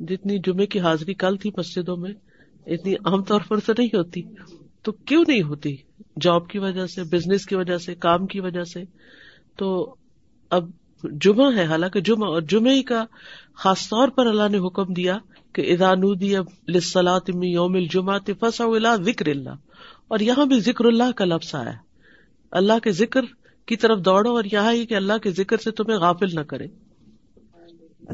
جتنی 0.00 0.38
جمعے 0.38 0.66
کی 0.66 0.80
حاضری 0.80 1.14
کل 1.14 1.36
تھی 1.36 1.50
مسجدوں 1.56 1.96
میں، 1.96 2.10
اتنی 2.66 2.94
عام 2.94 3.22
طور 3.22 3.40
پر 3.48 3.60
تو 3.60 3.72
نہیں 3.78 3.88
ہوتی۔ 3.88 4.22
تو 4.82 4.92
کیوں 4.92 5.24
نہیں 5.28 5.42
ہوتی؟ 5.42 5.76
جاب 6.20 6.48
کی 6.48 6.58
وجہ 6.58 6.86
سے 6.86 7.02
بزنس 7.02 7.46
کی 7.46 7.56
وجہ 7.56 7.78
سے، 7.78 7.94
کام 7.94 8.26
کی 8.26 8.40
وجہ 8.40 8.64
سے؟ 8.64 8.82
تو 9.56 9.94
اب 10.50 10.70
جمعہ 11.02 11.56
ہے، 11.56 11.64
حالانکہ 11.64 12.00
جمعہ 12.00 12.28
اور 12.28 12.42
جمعے 12.42 12.82
کا 12.82 13.04
خاص 13.56 13.88
طور 13.88 14.08
پر 14.08 14.26
اللہ 14.26 14.48
نے 14.48 14.58
حکم 14.66 14.92
دیا 14.92 15.18
کہ 15.52 15.60
ادانودی 15.60 16.34
یوم 17.42 17.74
الجمع 17.74 18.18
فسا 18.40 18.96
ذکر 18.96 19.26
اللہ۔ 19.26 19.50
اور 20.08 20.18
یہاں 20.18 20.46
بھی 20.46 20.60
ذکر 20.60 20.84
اللہ 20.84 21.12
کا 21.16 21.24
لفظ 21.24 21.54
آیا۔ 21.54 21.72
اللہ 22.50 22.78
کے 22.78 22.90
ذکر 22.90 23.20
کی 23.66 23.76
طرف 23.76 23.98
دوڑو 23.98 24.36
اور 24.36 24.44
یہاں 24.52 24.72
ہی 24.72 24.86
کہ 24.86 24.94
اللہ 24.94 25.18
کے 25.18 25.30
ذکر 25.30 25.56
سے 25.56 25.70
تمہیں 25.70 25.98
غافل 25.98 26.34
نہ 26.34 26.40
کرے۔ 26.40 26.66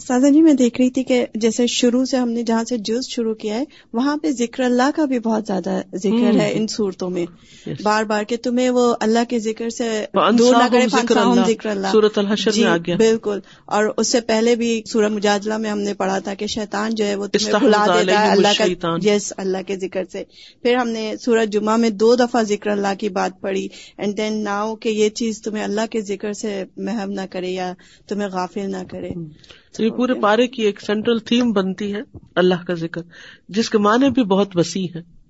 سازا 0.06 0.28
جی 0.28 0.42
میں 0.42 0.52
دیکھ 0.52 0.80
رہی 0.80 0.90
تھی 0.90 1.02
کہ 1.02 1.26
جیسے 1.34 1.66
شروع 1.66 2.04
سے 2.04 2.16
ہم 2.16 2.30
نے 2.30 2.42
جہاں 2.42 2.64
سے 2.64 2.76
جز 2.78 3.08
شروع 3.08 3.34
کیا 3.34 3.58
ہے 3.58 3.64
وہاں 3.92 4.16
پہ 4.16 4.30
ذکر 4.30 4.62
اللہ 4.62 4.90
کا 4.96 5.04
بھی 5.04 5.18
بہت 5.18 5.46
زیادہ 5.46 5.80
ذکر 5.94 6.40
ہے 6.40 6.50
ان 6.54 6.66
صورتوں 6.66 7.10
میں۔ 7.10 7.26
بار 7.82 8.04
بار 8.04 8.24
کہ 8.24 8.36
تمہیں 8.36 8.70
وہ 8.70 8.94
اللہ 9.00 9.18
کے 9.28 9.38
ذکر 9.38 9.70
سے 9.70 10.04
دور 10.38 10.54
نہ 10.54 10.68
کرے 10.72 10.86
ذکر 10.96 11.16
اللہ 11.70 11.86
جی 12.50 12.64
بالکل۔ 12.96 13.38
اور 13.66 13.84
اس 13.96 14.08
سے 14.08 14.20
پہلے 14.20 14.54
بھی 14.54 14.82
سورہ 14.86 15.08
مجاجلہ 15.08 15.56
میں 15.56 15.70
ہم 15.70 15.78
نے 15.78 15.94
پڑھا 15.94 16.18
تھا 16.18 16.34
کہ 16.34 16.46
شیطان 16.46 16.94
جو 16.94 17.06
ہے 17.06 17.14
وہ 17.14 17.26
تمہیں 17.26 17.52
بھلا 17.60 17.86
دیتا 18.00 18.22
ہے 18.22 18.30
اللہ 18.30 18.48
کا 18.58 18.64
یس 19.04 19.32
اللہ 19.36 19.58
کے 19.66 19.76
ذکر 19.76 20.04
سے۔ 20.12 20.24
پھر 20.62 20.74
ہم 20.74 20.88
نے 20.88 21.14
سورج 21.24 21.52
جمعہ 21.52 21.76
میں 21.76 21.90
دو 21.90 22.16
دفعہ 22.16 22.42
ذکر 22.42 22.70
اللہ 22.70 22.94
کی 22.98 23.08
بات 23.08 23.40
پڑھی۔ 23.40 23.68
اینڈ 23.98 24.16
دین 24.16 24.44
ناؤ 24.44 24.74
کہ 24.74 24.88
یہ 24.88 25.08
چیز 25.08 25.42
تمہیں 25.42 25.64
اللہ 25.64 25.80
کے 25.90 26.00
ذکر 26.00 26.32
سے 26.32 26.64
محب 26.76 27.10
نہ 27.10 27.20
کرے 27.30 27.50
یا 27.50 27.72
تمہیں 28.08 28.28
غافل 28.28 28.70
نہ 28.70 28.84
کرے۔ 28.90 29.10
تو 29.76 29.84
یہ 29.84 29.90
پورے 29.90 30.14
پارے 30.14 30.46
کی 30.46 30.62
ایک 30.62 30.80
سینٹرل 30.80 31.18
تھیم 31.18 31.52
بنتی 31.52 31.94
ہے 31.94 32.00
اللہ 32.36 32.66
کا 32.66 32.74
ذکر 32.74 33.00
جس 33.48 33.70
کے 33.70 33.78
معنی 33.78 34.10
بھی 34.10 34.22
بہت 34.22 34.56
وسیع 34.56 34.86
ہے 34.94 35.20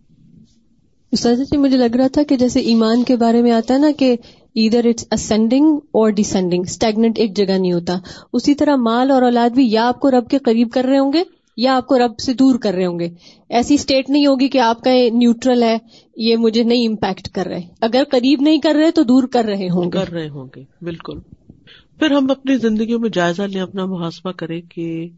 جی 1.12 1.56
مجھے 1.56 1.76
لگ 1.76 1.97
رہا 1.97 2.06
تھا 2.06 2.23
کہ 2.23 2.37
جیسے 2.37 2.61
ایمان 2.61 3.04
کے 3.04 3.16
بارے 3.16 3.42
میں 3.42 3.50
آتا 3.50 3.75
ہے 3.75 3.78
نا 3.78 3.90
کہ 3.99 4.16
ادھر 4.54 4.85
اٹس 4.85 5.04
اسینڈنگ 5.11 5.76
اور 5.76 6.11
ڈسینڈنگ 6.11 6.62
اسٹیگنٹ 6.62 7.18
ایک 7.18 7.37
جگہ 7.37 7.59
نہیں 7.59 7.73
ہوتا۔ 7.73 7.99
اسی 8.32 8.54
طرح 8.54 8.76
مال 8.76 9.11
اور 9.11 9.23
اولاد 9.23 9.50
بھی 9.50 9.70
یا 9.70 9.88
آپ 9.88 10.00
کو 10.00 10.11
رب 10.11 10.28
کے 10.28 10.38
قریب 10.38 10.68
کر 10.70 10.85
رہے 10.85 10.99
ہوں 10.99 11.12
گے 11.12 11.23
یا 11.56 11.76
آپ 11.76 11.87
کو 11.87 11.99
رب 11.99 12.18
سے 12.18 12.35
دور 12.35 12.59
کر 12.59 12.75
رہے 12.75 12.87
ہوں 12.87 12.99
گے۔ 12.99 13.09
ایسی 13.49 13.75
اسٹیٹ 13.75 14.11
نہیں 14.11 14.26
ہوگی 14.26 14.49
کہ 14.49 14.59
آپ 14.59 14.80
کا 14.80 14.90
نیوٹرل 15.12 15.62
ہے 15.62 15.78
یہ 16.16 16.37
مجھے 16.37 16.62
نہیں 16.62 16.88
امپیکٹ 16.88 17.28
کر 17.28 17.47
رہے۔ 17.47 17.61
اگر 17.80 18.02
قریب 18.11 18.40
نہیں 18.40 18.59
کر 18.59 18.75
رہے 18.75 18.90
تو 18.90 19.02
دور 19.02 19.23
کر 19.23 19.44
رہے 19.44 19.68
ہوں 19.68 19.85
گے۔ 19.85 19.90
کر 19.90 20.12
رہے 20.12 20.28
ہوں 20.28 20.49
گے 20.56 20.64
بالکل۔ 20.82 21.18
پھر 22.00 22.11
ہم 22.11 22.30
اپنی 22.30 22.57
زندگیوں 22.57 23.00
میں 23.00 23.11
جائزہ 23.11 23.42
لیں، 23.42 23.61
اپنا 23.61 23.85
محاسبہ 23.85 24.33
کریں 24.33 24.62
کہ 24.62 25.09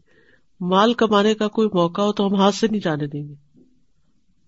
مال 0.59 0.93
کمانے 0.93 1.33
کا 1.33 1.47
کوئی 1.47 1.69
موقع 1.73 2.01
ہو 2.01 2.11
تو 2.11 2.27
ہم 2.27 2.35
ہاتھ 2.35 2.55
سے 2.55 2.67
نہیں 2.67 2.81
جانے 2.81 3.07
دیں 3.07 3.27
گے۔ 3.27 3.33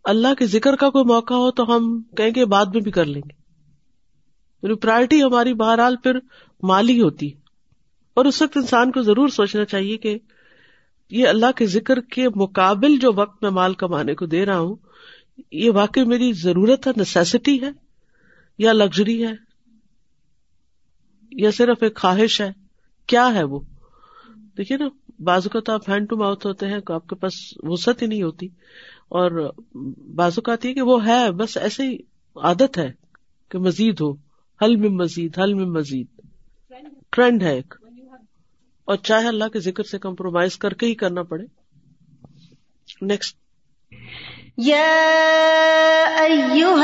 اللہ 0.04 0.34
کے 0.34 0.46
ذکر 0.46 0.75
کا 0.75 0.89
کوئی 0.89 1.06
موقع 1.06 1.34
ہو 1.34 1.51
تو 1.51 1.75
ہم 1.75 2.01
کہیں 2.18 2.32
گے 2.36 2.46
بعد 2.46 2.65
میں 2.65 2.82
بھی 2.82 2.92
کر 2.92 3.06
لیں 3.06 3.22
گے۔ 3.22 3.34
یعنی 4.63 4.75
پرائرٹی 4.75 5.24
ہماری 5.24 5.54
بہرحال 5.54 5.96
پھر 5.96 6.20
مال 6.63 6.89
ہی 6.89 7.01
ہوتی 7.01 7.30
اور 8.13 8.25
اس 8.25 8.42
وقت 8.42 8.58
انسان 8.58 8.92
کو 8.92 9.01
ضرور 9.01 9.27
سوچنا 9.27 9.65
چاہیے 9.65 9.98
کہ 9.98 10.18
یہ 11.10 11.27
اللہ 11.27 11.51
کے 11.56 11.65
ذکر 11.65 12.01
کے 12.01 12.30
مقابل 12.36 12.98
جو 12.98 13.12
وقت 13.15 13.44
میں 13.44 13.51
مال 13.51 13.74
کمانے 13.74 14.15
کو 14.15 14.25
دے 14.25 14.46
رہا 14.46 14.60
ہوں، 14.60 14.75
یہ 15.51 15.72
واقعی 15.72 16.04
میری 16.04 16.34
ضرورت 16.34 16.88
ہے 16.88 16.92
نیسیسٹی 16.96 17.62
ہے 17.62 17.70
یا 18.58 18.72
لگژری 18.74 19.25
ہے۔ 19.25 19.44
یا 21.36 21.51
صرف 21.51 21.84
ایک 21.84 21.96
خواہش 21.96 22.42
ہے؟ 22.42 22.51
کیا 23.08 23.34
ہے 23.34 23.44
وہ؟ 23.44 23.60
دیکھیے 24.58 24.77
نا، 24.77 24.86
بازو 25.20 25.50
کا 25.50 25.60
تو 25.60 25.72
آپ 25.72 25.89
ہینڈ 25.89 26.10
ٹو 26.10 26.18
ماؤتھ 26.18 26.48
ہوتے 26.48 26.68
ہیں 26.68 26.80
آپ 26.88 27.08
کے 27.08 27.15
پاس 27.15 27.34
وسط 27.63 28.01
ہی 28.01 28.08
نہیں 28.08 28.24
ہوتی۔ 28.24 28.48
اور 29.10 29.54
بازو 30.15 30.42
کا 30.42 30.56
ہے 30.65 30.74
کہ 30.74 30.82
وہ 30.82 31.06
ہے، 31.06 31.32
بس 31.32 31.58
ایسے 31.58 31.84
ہی 31.84 31.98
عادت 32.36 32.77
ہے 32.77 32.92
کہ 33.50 33.58
مزید 33.58 34.01
ہو۔ 34.01 34.13
حل 34.62 34.75
میں 34.75 34.89
مزید، 34.89 35.39
حل 35.39 35.54
میں 35.54 35.65
مزید۔ 35.65 36.08
ٹرینڈ 37.10 37.44
ہے 37.44 37.56
ایک۔ 37.56 37.74
اور 38.86 38.96
چاہے 38.96 39.27
اللہ 39.27 39.46
کے 39.54 39.60
ذکر 39.60 39.84
سے 39.84 40.00
کمپرومائز 40.00 40.58
کر 40.58 40.74
کے 40.74 40.86
ہی 40.86 40.96
کرنا 40.96 41.24
پڑے۔ 41.24 41.46
نیکسٹ 43.01 43.38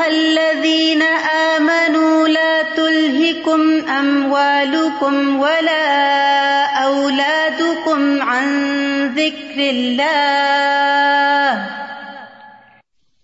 الذين 0.06 1.04
آمنوا 1.34 2.28
لا 2.28 2.62
تلهكم 2.76 3.90
أموالكم 3.90 5.40
ولا 5.40 6.04
أولادكم 6.84 8.22
عن 8.22 8.68
ذكر 9.16 9.58
الله 9.58 11.68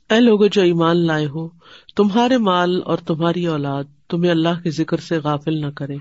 اے 0.10 0.20
لوگو 0.20 0.48
جو 0.48 0.62
ایمان 0.62 0.98
لائے 0.98 1.26
ہو، 1.26 1.50
تمہارے 1.96 2.38
مال 2.38 2.82
اور 2.86 2.98
تمہاری 2.98 3.48
اولاد 3.48 3.84
تمہیں 4.10 4.32
اللہ 4.32 4.64
کے 4.64 4.70
ذکر 4.70 4.98
سے 4.98 5.18
غافل 5.18 5.62
نہ 5.62 5.68
کرے۔ 5.76 5.96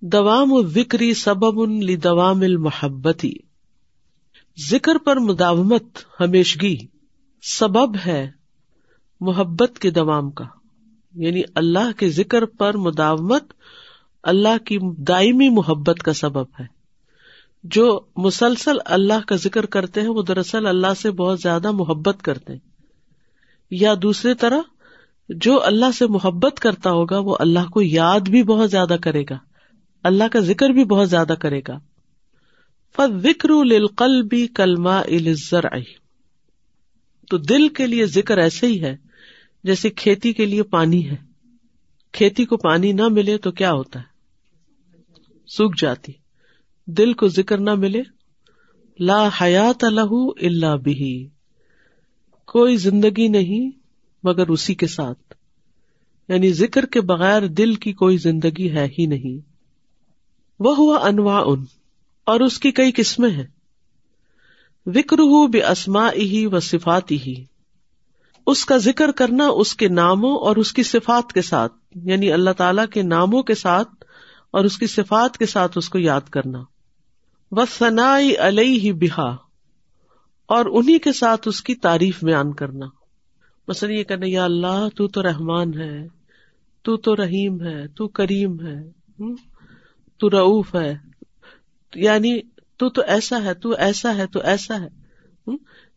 دوام 0.00 0.66
ذکری 0.66 1.14
سبب 1.14 1.82
لدوام 1.82 2.40
المحبتی 2.40 3.32
ذکر 4.70 4.98
پر 4.98 5.16
مداومت، 5.16 5.84
ہمیشگی۔ 6.20 6.91
سبب 7.42 7.96
ہے 8.06 8.30
محبت 9.20 9.78
کے 9.78 9.90
دوام 9.90 10.30
کا۔ 10.30 10.44
یعنی 11.14 11.42
اللہ 11.54 11.98
کے 11.98 12.08
ذکر 12.08 12.44
پر 12.44 12.76
مداومت 12.76 13.44
اللہ 14.22 14.64
کی 14.64 14.78
دائمی 14.82 15.48
محبت 15.48 15.98
کا 15.98 16.12
سبب 16.12 16.46
ہے۔ 16.60 16.66
جو 17.64 18.00
مسلسل 18.16 18.76
اللہ 18.84 19.26
کا 19.26 19.36
ذکر 19.36 19.66
کرتے 19.66 20.00
ہیں، 20.00 20.08
وہ 20.08 20.22
دراصل 20.22 20.66
اللہ 20.66 20.94
سے 20.94 21.10
بہت 21.10 21.40
زیادہ 21.40 21.70
محبت 21.70 22.22
کرتے 22.22 22.52
ہیں۔ 22.52 22.60
یا 23.70 23.94
دوسری 24.02 24.34
طرح، 24.34 24.58
جو 25.28 25.64
اللہ 25.64 25.92
سے 25.98 26.06
محبت 26.06 26.60
کرتا 26.60 26.90
ہوگا، 26.90 27.18
وہ 27.18 27.36
اللہ 27.40 27.70
کو 27.70 27.82
یاد 27.82 28.20
بھی 28.20 28.42
بہت 28.42 28.70
زیادہ 28.70 28.96
کرے 29.00 29.22
گا۔ 29.30 29.38
اللہ 30.02 30.24
کا 30.32 30.40
ذکر 30.40 30.68
بھی 30.68 30.84
بہت 30.84 31.10
زیادہ 31.10 31.32
کرے 31.40 31.60
گا۔ 31.68 31.78
فکر 32.96 33.50
القل 33.50 34.22
بھی 34.22 34.46
کلما 34.46 35.00
الزر 35.00 35.64
تو 37.32 37.38
دل 37.38 37.68
کے 37.68 37.86
لیے 37.86 38.06
ذکر 38.06 38.38
ایسے 38.38 38.66
ہی 38.66 38.82
ہے 38.82 38.96
جیسے 39.64 39.90
کھیتی 39.90 40.32
کے 40.32 40.46
لیے 40.46 40.62
پانی 40.62 41.10
ہے۔ 41.10 41.16
کھیتی 42.12 42.44
کو 42.44 42.56
پانی 42.56 42.92
نہ 42.92 43.08
ملے 43.08 43.38
تو 43.38 43.50
کیا 43.50 43.72
ہوتا 43.72 44.00
ہے؟ 44.00 44.04
سوکھ 45.46 45.82
جاتی۔ 45.82 46.12
دل 46.86 47.12
کو 47.12 47.28
ذکر 47.28 47.58
نہ 47.58 47.74
ملے۔ 47.74 48.02
لا 49.00 49.28
حیات 49.40 49.84
الح 49.84 50.12
اللہ 50.42 50.76
بھی 50.76 51.28
کوئی 52.46 52.76
زندگی 52.76 53.28
نہیں 53.28 53.70
مگر 54.22 54.48
اسی 54.48 54.74
کے 54.74 54.86
ساتھ۔ 54.86 55.34
یعنی 56.28 56.52
ذکر 56.52 56.86
کے 56.86 57.00
بغیر 57.00 57.46
دل 57.46 57.74
کی 57.74 57.92
کوئی 57.92 58.16
زندگی 58.16 58.70
ہے 58.70 58.88
ہی 58.98 59.06
نہیں۔ 59.06 59.46
وہ 60.60 60.76
ہوا 60.76 61.08
انواع 61.08 61.42
ان 61.46 61.64
اور 62.24 62.40
اس 62.40 62.58
کی 62.58 62.72
کئی 62.72 62.92
قسمیں 62.96 63.30
ہیں۔ 63.30 63.61
وکر 64.86 65.18
ہو 65.18 65.46
بے 65.46 65.62
اسما 65.64 66.12
ہی 66.12 66.46
و 66.46 66.60
صفات 66.60 67.10
ہی 67.10 67.44
اس 68.46 68.64
کا 68.64 68.76
ذکر 68.76 69.10
کرنا 69.10 69.48
اس 69.48 69.74
کے 69.74 69.88
ناموں 69.88 70.36
اور 70.36 70.56
اس 70.56 70.72
کی 70.72 70.82
صفات 70.82 71.32
کے 71.32 71.42
ساتھ 71.42 71.72
یعنی 71.94 72.32
اللہ 72.32 72.50
تعالی 72.50 72.82
کے 72.90 73.02
ناموں 73.02 73.42
کے 73.42 73.54
ساتھ 73.54 73.88
اور 74.50 74.64
اس 74.64 74.78
کی 74.78 74.86
صفات 74.86 75.38
کے 75.38 75.46
ساتھ 75.46 75.78
اس 75.78 75.88
کو 75.88 75.98
یاد 75.98 76.20
کرنا۔ 76.20 76.62
و 77.50 77.64
ثنا 77.78 78.18
علیہ 78.40 78.92
بہا 78.92 79.36
اور 80.46 80.66
انہیں 80.66 80.98
کے 80.98 81.12
ساتھ 81.12 81.48
اس 81.48 81.62
کی 81.62 81.74
تعریف 81.74 82.24
بیان 82.24 82.52
کرنا۔ 82.52 82.86
مثلاً 83.68 83.92
یہ 83.92 84.04
کہنا، 84.04 84.26
یا 84.28 84.44
اللہ، 84.44 84.88
تو 84.96 85.08
تو 85.08 85.22
رحمان 85.22 85.74
ہے، 85.74 86.06
تو 86.82 86.96
تو 86.96 87.16
رحیم 87.16 87.60
ہے، 87.60 87.88
تو 87.88 88.08
کریم 88.08 88.60
ہے 88.66 88.90
تو 90.16 90.30
رعوف 90.30 90.74
ہے۔ 90.74 90.98
یعنی 91.94 92.51
تو 92.82 92.90
تو 92.90 93.02
ایسا 93.02 93.42
ہے، 93.44 93.54
تو 93.54 93.74
ایسا 93.74 94.16
ہے، 94.16 94.26
تو 94.26 94.40
ایسا 94.40 94.80
ہے۔ 94.80 94.88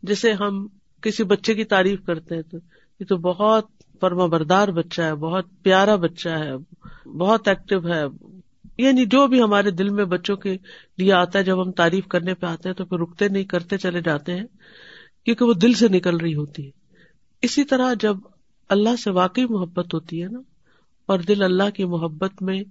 جیسے 0.02 0.32
ہم 0.32 0.66
کسی 1.00 1.24
بچے 1.24 1.54
کی 1.54 1.64
تعریف 1.64 2.04
کرتے 2.06 2.34
ہیں 2.34 2.42
تو 2.42 2.58
یہ 3.00 3.04
تو 3.04 3.16
بہت 3.16 3.66
فرما 4.00 4.26
بردار 4.26 4.68
بچہ 4.68 5.02
ہے، 5.02 5.14
بہت 5.14 5.44
پیارا 5.62 5.96
بچہ 5.96 6.28
ہے، 6.28 6.52
بہت 7.08 7.48
ایکٹیو 7.48 7.92
ہے۔ 7.92 8.02
یعنی 8.78 9.04
جو 9.04 9.26
بھی 9.26 9.42
ہمارے 9.42 9.70
دل 9.70 9.88
میں 9.88 10.04
بچوں 10.04 10.36
کے 10.36 10.56
لیے 10.96 11.12
آتا 11.12 11.38
ہے، 11.38 11.44
جب 11.44 11.62
ہم 11.62 11.70
تعریف 11.70 12.06
کرنے 12.06 12.34
پہ 12.34 12.46
آتے 12.46 12.68
ہیں 12.68 12.76
تو 12.76 12.84
پھر 12.84 12.98
رکتے 12.98 13.28
نہیں، 13.28 13.44
کرتے 13.44 13.76
چلے 13.76 14.00
جاتے 14.00 14.36
ہیں، 14.36 14.44
کیونکہ 15.24 15.44
وہ 15.44 15.52
دل 15.52 15.72
سے 15.72 15.88
نکل 15.88 16.16
رہی 16.16 16.34
ہوتی 16.34 16.66
ہے۔ 16.66 16.70
اسی 17.42 17.64
طرح 17.64 17.94
جب 18.00 18.16
اللہ 18.68 18.96
سے 19.04 19.10
واقعی 19.10 19.44
محبت 19.44 19.94
ہوتی 19.94 20.22
ہے 20.22 20.28
نا، 20.28 20.40
اور 21.06 21.18
دل 21.18 21.42
اللہ 21.42 21.70
کی 21.74 21.84
محبت 21.84 22.42
میں 22.42 22.62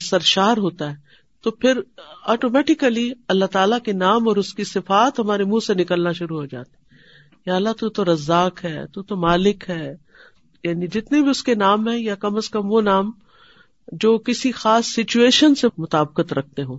سرشار 0.00 0.56
ہوتا 0.56 0.90
ہے 0.90 0.96
تو 1.44 1.50
پھر 1.50 1.80
آٹومیٹیکلی 2.22 3.10
اللہ 3.28 3.44
تعالیٰ 3.44 3.78
کے 3.78 3.92
نام 3.92 4.28
اور 4.28 4.36
اس 4.36 4.54
کی 4.54 4.64
صفات 4.64 5.18
ہمارے 5.18 5.44
منہ 5.44 5.64
سے 5.66 5.74
نکلنا 5.74 6.12
شروع 6.12 6.40
ہو 6.40 6.46
جاتے 6.46 6.76
یا 7.46 7.56
اللہ 7.56 7.68
تو 7.72 7.88
تو 7.88 8.04
رزاق 8.04 8.64
ہے، 8.64 8.86
تو 8.86 9.02
تو 9.02 9.16
مالک 9.16 9.70
ہے۔ 9.70 9.96
یعنی 10.64 10.86
جتنے 10.86 11.22
بھی 11.22 11.30
اس 11.30 11.42
کے 11.42 11.54
نام 11.54 11.88
ہے 11.88 11.98
یا 11.98 12.14
کم 12.14 12.36
از 12.36 12.50
کم 12.50 12.60
وہ 12.64 12.80
نام 12.80 13.10
جو 13.92 14.18
کسی 14.18 14.52
خاص 14.52 14.86
سچویشن 14.86 15.54
سے 15.54 15.68
مطابقت 15.78 16.32
رکھتے 16.32 16.62
ہوں۔ 16.62 16.78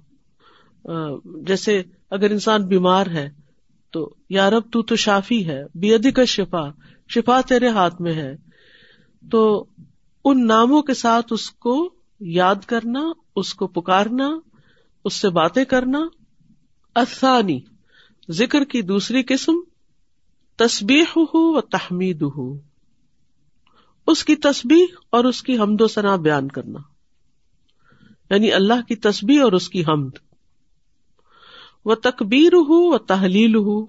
جیسے 1.26 1.84
اگر 2.12 2.32
انسان 2.32 2.66
بیمار 2.66 3.08
ہے 3.08 3.30
تو 3.92 4.16
یارب 4.30 4.64
تو 4.72 4.82
تو 4.82 4.96
شافی 4.96 5.48
ہے 5.48 5.64
بے 5.76 6.12
کا 6.12 6.26
شفا 6.26 6.72
شفا 7.10 7.42
تیرے 7.42 7.68
ہاتھ 7.68 8.02
میں 8.02 8.14
ہے۔ 8.14 8.36
تو 9.32 9.66
ان 10.26 10.48
ناموں 10.48 10.82
کے 10.82 10.94
ساتھ 10.94 11.34
اس 11.34 11.52
کو 11.52 11.94
یاد 12.20 12.66
کرنا، 12.66 13.02
اس 13.36 13.54
کو 13.54 13.68
پکارنا 13.68 14.40
اس 15.06 15.14
سے 15.14 15.30
باتیں 15.30 15.66
کرنا۔ 15.66 16.00
افسانی 16.96 17.60
ذکر 18.32 18.64
کی 18.64 18.82
دوسری 18.82 19.24
قسم 19.24 19.54
تصبیح 20.56 21.04
ہو 21.18 21.58
و 21.58 21.62
تحمید 21.62 22.22
ہو 22.22 22.60
اس 24.08 24.24
کی 24.24 24.36
تصبیح 24.36 24.86
اور 25.10 25.26
اس 25.26 25.44
کی 25.44 25.58
حمد 25.58 25.82
و 25.82 25.88
ثنا 25.88 26.16
بیان 26.16 26.48
کرنا۔ 26.48 26.80
یعنی 28.30 28.52
اللہ 28.52 28.82
کی 28.88 28.96
تصبیح 28.96 29.44
اور 29.44 29.52
اس 29.52 29.70
کی 29.70 29.82
حمد۔ 29.82 30.10
وہ 31.86 31.96
تکبیر 31.96 32.54
ہو 32.54 32.92
و 32.92 32.98
تحلیل 32.98 33.56
ہو 33.56 33.84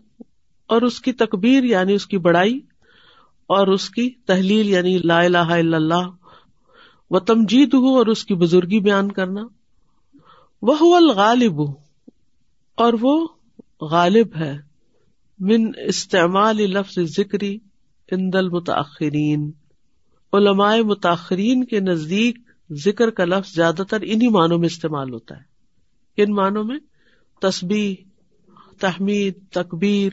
اور 0.66 0.82
اس 0.82 1.00
کی 1.00 1.12
تکبیر 1.12 1.64
یعنی 1.64 1.94
اس 1.94 2.06
کی 2.06 2.18
بڑائی، 2.18 2.60
اور 3.46 3.66
اس 3.66 3.90
کی 3.90 4.10
تحلیل 4.10 4.68
یعنی 4.68 4.98
لا 4.98 5.20
الہ 5.20 5.38
الا 5.38 5.76
اللہ۔ 5.76 6.08
وہ 7.10 7.18
تمجید 7.18 7.74
ہو 7.74 7.96
اور 7.96 8.06
اس 8.06 8.24
کی 8.24 8.34
بزرگی 8.34 8.80
بیان 8.80 9.12
کرنا۔ 9.12 9.40
وہ 10.62 10.96
الغالب، 10.96 11.60
اور 12.74 12.92
وہ 13.00 13.28
غالب 13.80 14.26
ہے، 14.36 14.58
من 15.38 15.70
استعمال 15.86 16.56
لفظ 16.56 16.98
ذکری 16.98 17.58
ان 18.10 18.30
المتاخرین 18.34 19.50
علماء 20.32 20.76
متاخرین 20.76 21.64
کے 21.64 21.80
نزدیک 21.80 22.38
ذکر 22.72 23.10
کا 23.10 23.24
لفظ 23.24 23.54
زیادہ 23.54 23.82
تر 23.90 23.98
انہیں 24.02 24.28
معنوں 24.28 24.58
میں 24.58 24.66
استعمال 24.66 25.12
ہوتا 25.12 25.36
ہے۔ 25.36 25.42
کن 26.16 26.34
معنوں 26.34 26.64
میں؟ 26.64 26.78
تسبیح، 27.40 27.94
تحمید، 28.80 29.34
تکبیر، 29.50 30.12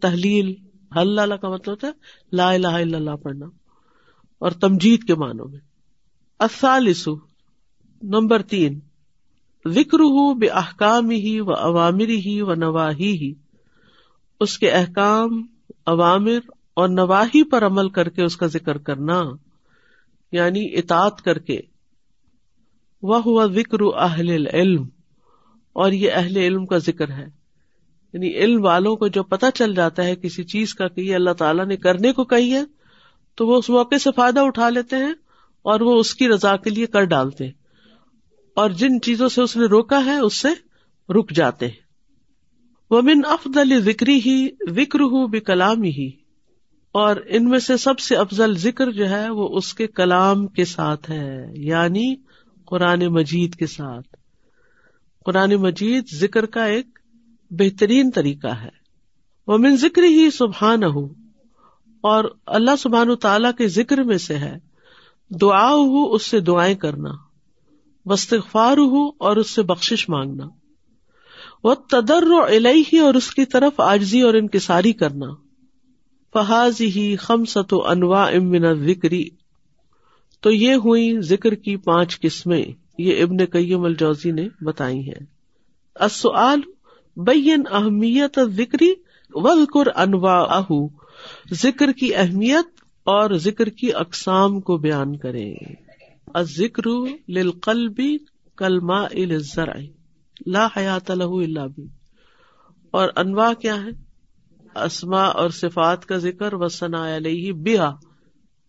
تحلیل 0.00 0.54
اللہ 0.90 1.34
کا 1.34 1.48
مطلب 1.48 1.70
ہوتا 1.70 1.86
ہے، 1.86 1.92
لا 2.32 2.50
الہ 2.50 2.66
الا 2.66 2.98
اللہ 2.98 3.16
پڑھنا۔ 3.16 3.46
اور 4.38 4.50
تمجید 4.50 5.04
کے 5.04 5.14
معنوں 5.14 5.48
میں۔ 5.48 5.60
الثالث، 6.38 7.08
نمبر 8.02 8.42
تین۔ 8.42 8.80
ذکر 9.68 10.00
ہو 10.00 10.34
بے 10.34 10.46
احکام 10.46 11.10
ہی 11.10 11.40
و 11.40 11.52
عوامر 11.52 12.08
ہی 12.08 12.42
و 12.42 12.54
نواحی 12.54 13.12
ہی 13.12 13.34
اس 14.40 14.58
کے 14.58 14.70
احکام 14.70 15.46
عوامر 15.86 16.38
اور 16.74 16.88
نواحی 16.88 17.44
پر 17.44 17.66
عمل 17.66 17.88
کر 17.88 18.08
کے 18.08 18.22
اس 18.22 18.36
کا 18.36 18.46
ذکر 18.46 18.78
کرنا 18.78 19.22
یعنی 20.32 20.78
اطاط 20.78 21.22
کر 21.22 21.38
کے۔ 21.38 21.60
وہ 23.02 23.22
ہوا 23.22 23.46
ذکر 23.46 23.78
اہل 23.80 24.46
علم 24.52 24.88
اور 25.72 25.92
یہ 25.92 26.10
اہل 26.14 26.36
علم 26.36 26.66
کا 26.66 26.78
ذکر 26.78 27.10
ہے۔ 27.10 27.26
یعنی 28.12 28.34
علم 28.34 28.64
والوں 28.64 28.96
کو 28.96 29.08
جو 29.08 29.22
پتا 29.22 29.50
چل 29.50 29.74
جاتا 29.74 30.04
ہے 30.04 30.16
کسی 30.16 30.44
چیز 30.44 30.74
کا 30.74 30.88
کہ 30.88 31.00
یہ 31.00 31.14
اللہ 31.14 31.30
تعالیٰ 31.30 31.66
نے 31.66 31.76
کرنے 31.76 32.12
کو 32.12 32.24
کہی 32.24 32.52
ہے، 32.52 32.62
تو 33.34 33.46
وہ 33.46 33.56
اس 33.56 33.70
موقع 33.70 33.96
سے 33.96 34.10
فائدہ 34.16 34.40
اٹھا 34.40 34.68
لیتے 34.68 34.96
ہیں 34.96 35.12
اور 35.62 35.80
وہ 35.80 35.98
اس 35.98 36.14
کی 36.14 36.28
رضا 36.28 36.56
کے 36.56 36.70
لیے 36.70 36.86
کر 36.86 37.04
ڈالتے 37.04 37.44
ہیں۔ 37.44 37.59
اور 38.54 38.70
جن 38.70 39.00
چیزوں 39.00 39.28
سے 39.28 39.42
اس 39.42 39.56
نے 39.56 39.66
روکا 39.66 40.04
ہے، 40.04 40.18
اس 40.18 40.34
سے 40.34 40.48
رک 41.12 41.30
جاتے 41.30 41.66
ہیں۔ 41.66 41.90
وہ 42.90 43.02
من 43.02 43.20
افضل 43.24 43.80
ذکری 43.80 44.20
ہی 44.26 44.48
وکر 44.62 45.00
ہوں 45.00 45.28
بے 45.28 45.40
کلام 45.40 45.82
ہی 45.82 46.10
اور 46.92 47.16
ان 47.26 47.48
میں 47.48 47.58
سے 47.58 47.76
سب 47.76 47.98
سے 47.98 48.16
افضل 48.16 48.54
ذکر 48.58 48.90
جو 48.90 49.08
ہے، 49.08 49.30
وہ 49.30 49.48
اس 49.56 49.74
کے 49.74 49.86
کلام 49.86 50.46
کے 50.46 50.64
ساتھ 50.64 51.10
ہے 51.10 51.46
یعنی 51.54 52.14
قرآن 52.64 53.06
مجید 53.06 53.54
کے 53.54 53.66
ساتھ۔ 53.66 54.16
قرآن 55.24 55.54
مجید 55.54 56.04
ذکر 56.14 56.46
کا 56.46 56.64
ایک 56.64 56.98
بہترین 57.50 58.10
طریقہ 58.10 58.46
ہے۔ 58.46 58.80
وہ 59.46 59.58
من 59.58 59.76
ذکر 59.76 60.02
ہی 60.02 60.30
سبحان 60.30 60.84
ہو 60.84 61.06
اور 62.00 62.24
اللہ 62.46 62.76
سبحان 62.78 63.16
تعالی 63.16 63.48
کے 63.58 63.68
ذکر 63.68 64.02
میں 64.02 64.18
سے 64.18 64.34
ہے۔ 64.34 64.58
دعا 65.28 65.74
ہو 65.74 66.14
اس 66.14 66.22
سے 66.22 66.40
دعائیں 66.40 66.74
کرنا۔ 66.74 67.29
وسطفار 68.04 68.76
ہو 68.76 69.08
اور 69.08 69.36
اس 69.36 69.50
سے 69.50 69.62
بخش 69.62 70.08
مانگنا۔ 70.08 70.48
وہ 71.64 71.74
تدر 71.74 72.22
و 72.22 72.44
ہی 72.92 72.98
اور 72.98 73.14
اس 73.14 73.30
کی 73.30 73.44
طرف 73.44 73.80
آجزی 73.80 74.20
اور 74.20 74.34
انکساری 74.34 74.92
کرنا۔ 74.92 75.26
فہاز 76.32 76.80
ہی 76.80 77.16
خم 77.16 77.44
ست 77.44 77.74
و 77.74 77.86
انواع 77.86 78.26
امن 78.34 78.74
ذکری 78.74 79.28
تو 80.40 80.50
یہ 80.50 80.74
ہوئی 80.74 81.20
ذکر 81.20 81.54
کی 81.54 81.76
پانچ 81.76 82.20
قسمیں۔ 82.20 82.64
یہ 82.98 83.22
ابن 83.22 83.46
کئیم 83.46 83.84
الجوزی 83.84 84.30
نے 84.30 84.48
بتائی 84.60 84.98
ہیں۔ 84.98 85.26
السؤال 85.94 86.60
بین 87.16 87.62
اہمیت 87.70 88.38
ذکری 88.56 88.92
وذکر 89.30 89.98
انواع 89.98 90.60
ذکر 91.52 91.92
کی 91.92 92.14
اہمیت 92.14 92.80
اور 93.04 93.34
ذکر 93.34 93.68
کی 93.68 93.94
اقسام 93.94 94.60
کو 94.60 94.76
بیان 94.76 95.16
کرے 95.16 95.54
ذکر 96.38 96.82
للقلب 97.28 98.00
کلما 98.56 99.02
الزرع 99.02 99.76
لا 100.46 100.68
حیات 100.76 101.10
له 101.10 101.42
الا 101.44 101.66
بھی 101.66 101.86
اور 102.90 103.08
انواع 103.16 103.52
کیا 103.52 103.76
ہے 103.76 104.10
اسما 104.74 105.20
اور 105.20 105.50
صفات 105.50 106.06
کا 106.06 106.16
ذکر 106.16 106.54
و 106.54 106.68
ثنا 106.68 107.16
علیہ 107.16 107.52
بیا 107.52 107.90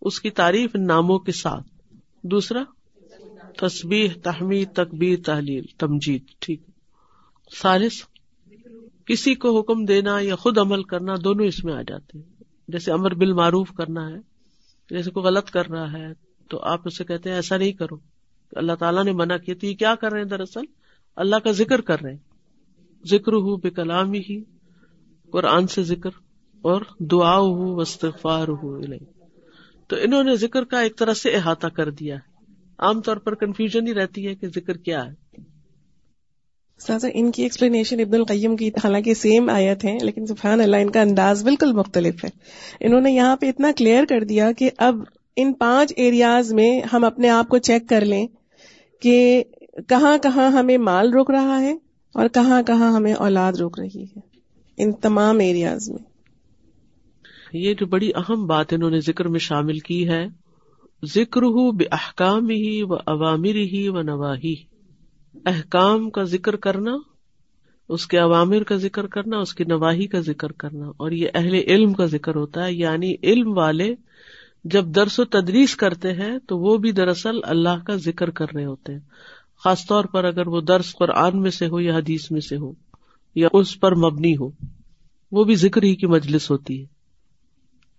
اس 0.00 0.20
کی 0.20 0.30
تعریف 0.30 0.74
ناموں 0.74 1.18
کے 1.18 1.32
ساتھ۔ 1.32 1.68
دوسرا 2.22 2.62
تصبیح 3.58 4.08
تحمید، 4.22 4.72
تکبیر، 4.72 5.18
تحلیل، 5.26 5.64
تمجید۔ 5.78 6.22
ٹھیک۔ 6.38 6.62
سالس 7.62 8.04
کسی 9.06 9.34
کو 9.34 9.60
حکم 9.60 9.84
دینا 9.84 10.18
یا 10.20 10.36
خود 10.36 10.58
عمل 10.58 10.82
کرنا 10.82 11.14
دونوں 11.24 11.46
اس 11.46 11.64
میں 11.64 11.74
آ 11.74 11.82
جاتے 11.82 12.18
ہیں۔ 12.18 12.44
جیسے 12.68 12.92
امر 12.92 13.14
بال 13.14 13.32
معروف 13.32 13.72
کرنا 13.72 14.08
ہے، 14.08 14.18
جیسے 14.90 15.10
کوئی 15.10 15.26
غلط 15.26 15.50
کر 15.50 15.66
رہا 15.66 15.92
ہے 15.92 16.31
تو 16.52 16.60
آپ 16.62 16.80
اسے 16.84 17.04
کہتے 17.04 17.28
ہیں 17.28 17.36
ایسا 17.36 17.56
نہیں 17.56 17.72
کرو۔ 17.72 17.96
اللہ 18.52 18.72
تعالیٰ 18.72 19.04
نے 19.04 19.12
منع 19.12 19.36
کیا 19.36 19.54
تو 19.60 19.66
یہ 19.66 19.74
کیا 19.74 19.94
کر 19.94 20.12
رہے 20.12 20.20
ہیں 20.20 20.28
دراصل؟ 20.28 20.64
اللہ 21.16 21.36
کا 21.36 21.52
ذکر 21.52 21.80
کر 21.80 22.00
رہے 22.00 22.10
ہیں۔ 22.10 22.18
ذکر 23.04 23.32
ہو 23.32 23.56
بے 23.56 23.70
کلام 23.70 24.12
ہی 24.12 24.42
قرآن 25.32 25.66
سے 25.66 25.82
ذکر، 25.82 26.10
اور 26.64 26.82
دعا 27.10 27.36
ہو 27.38 27.74
وسطفار 27.76 28.48
ہو 28.48 28.80
تو 29.90 29.96
انہوں 30.00 30.24
نے 30.24 30.34
ذکر 30.36 30.64
کا 30.64 30.80
ایک 30.80 30.98
طرح 30.98 31.14
سے 31.14 31.30
احاطہ 31.30 31.66
کر 31.66 31.90
دیا 31.90 32.14
ہے۔ 32.14 32.30
عام 32.78 33.00
طور 33.00 33.16
پر 33.16 33.34
کنفیوژن 33.34 33.86
ہی 33.86 33.94
رہتی 33.94 34.26
ہے 34.26 34.34
کہ 34.34 34.48
ذکر 34.48 34.76
کیا 34.76 35.04
ہے۔ 35.06 35.40
سازا 36.80 37.08
ان 37.14 37.30
کی 37.30 37.42
ایکسپلینیشن 37.42 38.00
ابن 38.00 38.14
القیم 38.14 38.56
کی، 38.56 38.68
حالانکہ 38.84 39.14
سیم 39.14 39.50
آیت 39.50 39.84
ہیں 39.84 39.98
لیکن 40.02 40.26
سبحان 40.26 40.60
اللہ 40.60 40.76
ان 40.76 40.90
کا 40.90 41.00
انداز 41.00 41.44
بالکل 41.44 41.72
مختلف 41.72 42.24
ہے۔ 42.24 42.30
انہوں 42.80 43.00
نے 43.00 43.12
یہاں 43.12 43.36
پہ 43.36 43.48
اتنا 43.48 43.70
کلیئر 43.76 44.04
کر 44.04 44.24
دیا 44.24 44.50
کہ 44.52 44.70
اب 44.78 44.96
ان 45.36 45.52
پانچ 45.52 45.92
ایریاز 45.96 46.52
میں 46.52 46.80
ہم 46.92 47.04
اپنے 47.04 47.28
آپ 47.28 47.48
کو 47.48 47.58
چیک 47.58 47.88
کر 47.88 48.04
لیں 48.04 48.26
کہ 49.02 49.44
کہاں 49.88 50.18
کہاں 50.18 50.50
ہمیں 50.50 50.78
مال 50.78 51.12
روک 51.12 51.30
رہا 51.30 51.60
ہے 51.60 51.72
اور 52.14 52.28
کہاں 52.28 52.62
کہاں 52.62 52.92
ہمیں 52.92 53.14
اولاد 53.14 53.52
روک 53.52 53.80
رہی 53.80 54.02
ہے 54.02 54.18
ان 54.76 54.92
تمام 54.92 55.38
ایریاز 55.38 55.90
میں۔ 55.90 56.12
یہ 57.52 57.74
جو 57.74 57.86
بڑی 57.86 58.10
اہم 58.14 58.46
بات 58.46 58.72
انہوں 58.72 58.90
نے 58.90 59.00
ذکر 59.00 59.28
میں 59.28 59.38
شامل 59.38 59.78
کی 59.78 60.08
ہے 60.08 60.26
ذکر 61.04 61.42
ہو 61.42 61.72
بے 61.72 61.84
احکام 61.92 62.48
ہی 62.50 62.82
و 62.82 62.94
عوامر 62.94 63.54
ہی 63.54 63.88
و 63.88 64.02
نواحی 64.02 64.54
احکام 65.46 66.10
کا 66.10 66.22
ذکر 66.22 66.56
کرنا، 66.56 66.92
اس 67.88 68.06
کے 68.06 68.18
عوامر 68.18 68.62
کا 68.62 68.76
ذکر 68.76 69.06
کرنا، 69.06 69.38
اس 69.38 69.54
کی 69.54 69.64
نواحی 69.64 70.06
کا 70.06 70.20
ذکر 70.20 70.52
کرنا۔ 70.52 70.86
اور 70.88 71.10
یہ 71.10 71.28
اہل 71.34 71.54
علم 71.54 71.92
کا 71.92 72.06
ذکر 72.06 72.34
ہوتا 72.34 72.64
ہے 72.64 72.72
یعنی 72.72 73.14
علم 73.22 73.58
والے 73.58 73.94
جب 74.64 74.86
درس 74.86 75.20
و 75.20 75.24
تدریس 75.24 75.76
کرتے 75.76 76.12
ہیں 76.12 76.38
تو 76.46 76.58
وہ 76.58 76.76
بھی 76.76 76.92
دراصل 76.92 77.36
اللہ 77.42 77.84
کا 77.86 77.96
ذکر 77.96 78.30
کر 78.30 78.46
رہے 78.54 78.64
ہوتے 78.64 78.92
ہیں۔ 78.92 79.00
خاص 79.64 79.86
طور 79.86 80.04
پر 80.04 80.24
اگر 80.24 80.46
وہ 80.46 80.60
درس 80.60 80.92
قرآن 80.92 81.40
میں 81.42 81.50
سے 81.50 81.66
ہو 81.66 81.80
یا 81.80 81.96
حدیث 81.96 82.30
میں 82.30 82.40
سے 82.40 82.56
ہو 82.56 82.72
یا 83.34 83.48
اس 83.52 83.80
پر 83.80 83.94
مبنی 83.94 84.36
ہو، 84.36 84.50
وہ 85.32 85.44
بھی 85.44 85.54
ذکر 85.54 85.82
ہی 85.82 85.94
کی 85.94 86.06
مجلس 86.06 86.50
ہوتی 86.50 86.80
ہے۔ 86.80 86.86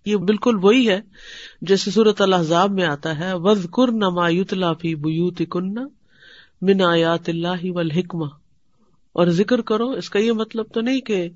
یہ 0.04 0.16
بالکل 0.16 0.58
وہی 0.62 0.88
ہے 0.88 1.00
جیسے 1.62 1.90
صورت 1.90 2.20
الحضاب 2.20 2.70
میں 2.70 2.84
آتا 2.84 3.18
ہے 3.18 3.32
وز 3.34 3.66
کر 3.72 3.92
نمایت 3.92 4.54
لافی 4.54 4.94
بیوت 4.94 5.42
کن 5.50 5.74
من 6.62 6.82
آیات 6.82 7.28
اللہ 7.28 7.64
و 7.64 8.24
اور 9.12 9.26
ذکر 9.26 9.60
کرو، 9.60 9.90
اس 9.90 10.10
کا 10.10 10.18
یہ 10.18 10.32
مطلب 10.32 10.66
تو 10.74 10.80
نہیں 10.80 11.00
کہ 11.00 11.28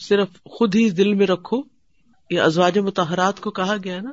صرف 0.00 0.28
خود 0.44 0.74
ہی 0.74 0.90
دل 0.90 1.14
میں 1.14 1.26
رکھو، 1.26 1.62
یہ 2.30 2.40
ازواج 2.40 2.78
متحرات 2.78 3.40
کو 3.40 3.50
کہا 3.50 3.76
گیا 3.84 4.00
نا۔ 4.00 4.10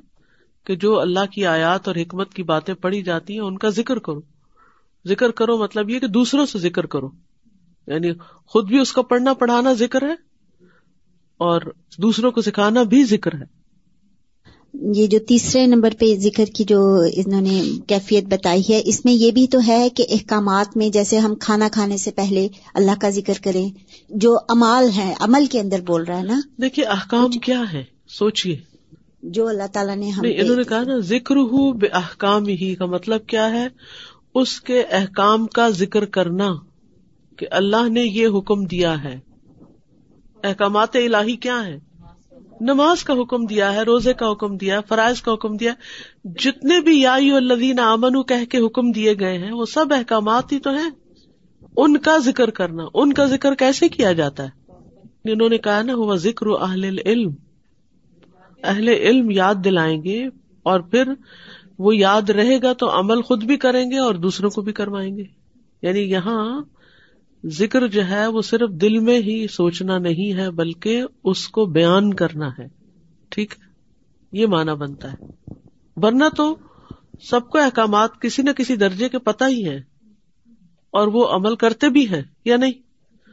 کہ 0.66 0.76
جو 0.76 1.00
اللہ 1.00 1.26
کی 1.32 1.46
آیات 1.46 1.88
اور 1.88 1.96
حکمت 1.96 2.34
کی 2.34 2.44
باتیں 2.44 2.74
پڑھی 2.74 3.04
جاتی 3.04 3.34
ہیں 3.34 3.40
ان 3.40 3.58
کا 3.58 3.70
ذکر 3.70 4.00
کرو۔ 4.00 4.22
ذکر 5.08 5.32
کرو 5.32 5.58
مطلب 5.58 5.90
یہ 5.90 6.00
کہ 6.00 6.08
دوسروں 6.08 6.46
سے 6.46 6.60
ذکر 6.60 6.86
کرو۔ 6.86 7.10
یعنی 7.88 8.12
خود 8.46 8.68
بھی 8.68 8.80
اس 8.80 8.94
کا 8.94 9.02
پڑھنا 9.02 9.34
پڑھانا 9.34 9.74
ذکر 9.74 10.04
ہے 10.04 10.14
اور 11.38 11.62
دوسروں 11.98 12.32
کو 12.32 12.42
سکھانا 12.42 12.84
بھی 12.84 13.04
ذکر 13.04 13.34
ہے۔ 13.34 13.64
یہ 14.74 15.08
جو 15.08 15.20
تیسرے 15.28 15.66
نمبر 15.66 15.94
پہ 16.00 16.16
ذکر 16.16 16.46
کی 16.46 16.64
جو 16.64 17.04
انہوں 17.14 17.42
نے 17.42 17.64
کیفیت 17.88 18.24
بتائی 18.24 18.62
ہے 18.70 18.82
اس 18.86 19.06
میں 19.06 19.14
یہ 19.14 19.32
بھی 19.32 19.48
تو 19.48 19.60
ہے 19.68 19.90
کہ 19.90 20.06
احکامات 20.10 20.78
میں 20.78 20.90
جیسے 20.90 21.18
ہم 21.18 21.36
کھانا 21.36 21.70
کھانے 21.72 21.98
سے 21.98 22.12
پہلے 22.12 22.48
اللہ 22.74 22.92
کا 23.02 23.10
ذکر 23.10 23.34
کریں 23.44 23.70
جو 24.10 24.38
امال 24.50 24.90
ہے 24.96 25.14
عمل 25.20 25.46
کے 25.46 25.60
اندر 25.60 25.82
بول 25.82 26.04
رہا 26.04 26.18
ہے 26.18 26.24
نا؟ 26.24 26.40
دیکھیے 26.62 26.86
احکام 26.86 27.32
کیا 27.32 27.64
ہے؟ 27.74 27.84
سوچیے 28.08 28.73
جو 29.24 29.48
اللہ 29.48 29.68
تعالیٰ 29.74 29.96
نے 29.96 30.10
ہم 30.10 30.24
انہوں 30.26 30.56
نے 30.56 30.64
کہا 30.64 30.84
نا 30.84 30.98
ذکر 31.00 31.36
ہو 31.36 31.74
بے 31.74 31.88
احکام 31.88 32.48
ہی 32.48 32.76
کا 32.76 32.86
مطلب 32.86 33.28
کیا 33.28 33.52
ہے؟ 33.52 33.68
اس 34.36 34.62
کے 34.62 34.82
احکام 34.82 35.48
کا 35.48 35.70
ذکر 35.70 36.06
کرنا 36.06 36.50
کہ 37.38 37.48
اللہ 37.52 37.90
نے 37.90 38.02
یہ 38.02 38.28
حکم 38.28 38.66
دیا 38.66 39.04
ہے۔ 39.04 39.20
احکامات 40.44 40.96
الہی 40.96 41.36
کیا 41.36 41.66
ہے 41.66 41.80
نماز 42.62 43.04
کا 43.04 43.14
حکم 43.14 43.46
دیا 43.46 43.74
ہے 43.74 43.82
روزے 43.82 44.14
کا 44.14 44.32
حکم 44.32 44.58
دیا 44.58 44.82
فرائض 44.82 45.22
کا 45.22 45.34
حکم 45.34 45.58
دیا 45.58 45.74
جتنے 46.26 46.82
بھی 46.82 47.02
یا 47.02 47.14
الذین 47.14 47.80
آمنو 47.80 48.24
کہہ 48.24 48.46
کے 48.46 48.58
حکم 48.58 48.92
دیے 48.92 49.14
گئے 49.20 49.38
ہیں 49.38 49.52
وہ 49.52 49.66
سب 49.66 49.94
احکامات 49.94 50.52
ہی 50.52 50.60
تو 50.60 50.70
ہیں۔ 50.70 50.90
ان 51.78 51.98
کا 51.98 52.18
ذکر 52.18 52.50
کرنا 52.50 52.84
ان 52.94 53.14
کا 53.14 53.26
ذکر 53.26 53.56
کیسے 53.56 53.90
کیا 53.90 54.14
جاتا 54.14 54.44
ہے؟ 54.44 54.50
انہوں 55.32 55.50
نے 55.50 55.58
کہا 55.58 55.82
نا 55.82 55.94
وہ 55.96 56.16
ذکر 56.16 56.48
اہل 56.48 56.98
علم 57.06 57.32
اہل 58.64 58.88
علم 58.88 59.32
یاد 59.32 59.56
دلائیں 59.66 60.04
گے 60.04 60.26
اور 60.64 60.80
پھر 60.80 61.04
وہ 61.80 61.96
یاد 61.96 62.30
رہے 62.30 62.62
گا 62.62 62.74
تو 62.74 63.00
عمل 63.00 63.22
خود 63.22 63.44
بھی 63.44 63.58
کریں 63.58 63.92
گے 63.92 63.98
اور 63.98 64.16
دوسروں 64.16 64.50
کو 64.50 64.62
بھی 64.62 64.74
کروائیں 64.74 65.18
گے۔ 65.18 65.24
یعنی 65.82 66.00
یہاں 66.00 66.62
ذکر 67.46 67.88
جو 67.88 68.08
ہے 68.08 68.28
وہ 68.28 68.42
صرف 68.42 68.70
دل 68.70 69.00
میں 69.00 69.20
ہی 69.20 69.48
سوچنا 69.48 69.98
نہیں 69.98 70.34
ہے 70.34 70.52
بلکہ 70.52 71.04
اس 71.24 71.48
کو 71.48 71.66
بیان 71.66 72.14
کرنا 72.14 72.50
ہے۔ 72.60 72.68
ٹھیک؟ 73.30 73.54
یہ 74.32 74.48
مانا 74.48 74.74
بنتا 74.74 75.14
ہے۔ 75.14 75.26
ورنہ 75.96 76.24
تو 76.38 76.56
سب 77.22 77.50
کو 77.50 77.58
احکامات 77.58 78.22
کسی 78.22 78.42
نہ 78.42 78.50
کسی 78.52 78.76
درجے 78.76 79.10
کے 79.10 79.20
پتہ 79.20 79.44
ہی 79.44 79.70
ہے 79.70 79.78
اور 80.90 81.08
وہ 81.08 81.28
عمل 81.28 81.56
کرتے 81.56 81.90
بھی 81.90 82.10
ہیں 82.10 82.22
یا 82.46 82.58
نہیں؟ 82.58 82.74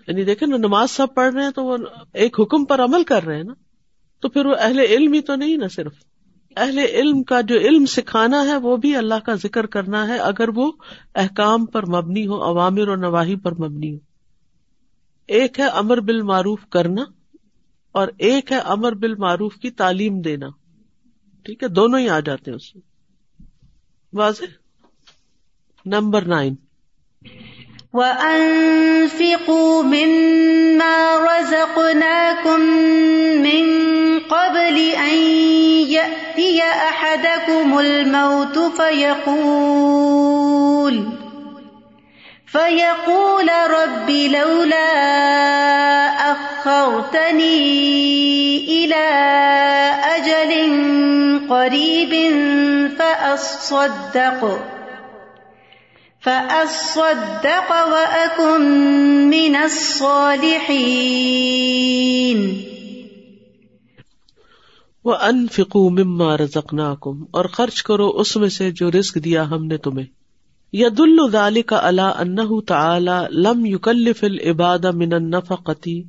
یعنی 0.08 0.24
دیکھیں 0.24 0.48
نا، 0.48 0.56
نماز 0.56 0.90
سب 0.90 1.06
پڑھ 1.14 1.34
رہے 1.34 1.44
ہیں 1.44 1.50
تو 1.50 1.64
وہ 1.64 1.76
ایک 2.14 2.40
حکم 2.40 2.64
پر 2.64 2.80
عمل 2.84 3.04
کر 3.04 3.24
رہے 3.24 3.36
ہیں 3.36 3.44
نا۔ 3.44 3.52
تو 4.20 4.28
پھر 4.28 4.46
وہ 4.46 4.54
اہل 4.60 4.78
علم 4.78 5.12
ہی 5.12 5.20
تو 5.20 5.34
نہیں 5.34 5.56
نا 5.56 5.68
صرف۔ 5.68 5.92
اہل 6.56 6.78
علم 6.78 7.22
کا 7.22 7.40
جو 7.40 7.58
علم 7.58 7.86
سکھانا 7.86 8.44
ہے 8.46 8.56
وہ 8.56 8.76
بھی 8.76 8.96
اللہ 8.96 9.14
کا 9.14 9.34
ذکر 9.34 9.66
کرنا 9.66 10.08
ہے، 10.08 10.18
اگر 10.18 10.48
وہ 10.48 10.72
احکام 11.14 11.66
پر 11.66 11.86
مبنی 11.86 12.26
ہو، 12.26 12.42
عوامر 12.42 12.88
اور 12.88 12.96
نواحی 12.96 13.36
پر 13.36 13.52
مبنی 13.52 13.94
ہو۔ 13.94 13.98
ایک 15.26 15.60
ہے 15.60 15.64
امر 15.64 16.00
بال 16.00 16.22
معروف 16.22 16.60
کرنا 16.68 17.04
اور 17.92 18.08
ایک 18.18 18.52
ہے 18.52 18.58
امر 18.58 18.92
بال 18.92 19.14
معروف 19.14 19.54
کی 19.54 19.70
تعلیم 19.70 20.20
دینا۔ 20.20 20.46
ٹھیک 21.44 21.62
ہے؟ 21.62 21.68
دونوں 21.68 21.98
ہی 21.98 22.08
آ 22.08 22.20
جاتے 22.20 22.50
ہیں 22.50 22.56
اس 22.56 22.76
میں۔ 22.76 22.82
واضح؟ 24.12 24.44
Number 25.86 26.22
nine. 26.22 26.54
وَأَنفِقُوا 27.92 29.82
مِمَّا 29.82 31.18
رَزَقْنَاكُم 31.24 32.60
مِّن 33.42 33.99
قَبْلِ 34.30 34.76
أَن 34.94 35.14
يَأْتِيَ 35.90 36.62
أَحَدَكُمُ 36.62 37.78
الْمَوْتُ 37.78 38.58
فَيَقُولَ 38.78 39.88
فَيَقُولَ 42.46 43.48
رَبِّ 43.70 44.10
لَوْلَا 44.10 44.90
أَخَّرْتَنِي 46.32 47.58
إِلَىٰ 48.84 49.10
أَجَلٍ 50.16 50.52
قَرِيبٍ 51.50 52.12
فَأَصَّدَّقَ 52.98 54.42
فَأَصَّدَّقَ 56.22 57.70
وَأَكُن 57.92 58.60
مِّنَ 59.30 59.56
الصَّالِحِينَ. 59.56 60.70
وہ 65.04 65.14
ان 65.14 65.46
فکو 65.52 65.90
مما 65.90 66.36
رزقنا 66.36 66.94
کم 67.00 67.24
اور 67.30 67.44
خرچ 67.44 67.82
کرو 67.82 68.08
اس 68.08 68.36
میں 68.36 68.48
سے 68.48 68.70
جو 68.70 68.90
رزق 68.90 69.18
دیا 69.24 69.50
ہم 69.50 69.64
نے 69.66 69.76
تمہیں۔ 69.76 70.06
ید 70.72 71.00
الدال 71.00 71.62
کا 71.62 71.80
اللہ 71.82 72.18
انہ 72.18 72.60
تعالی 72.66 73.18
لم 73.30 73.66
یکلف 73.66 74.24
العباد 74.24 74.84
من 74.94 75.12
النفقتی 75.12 76.02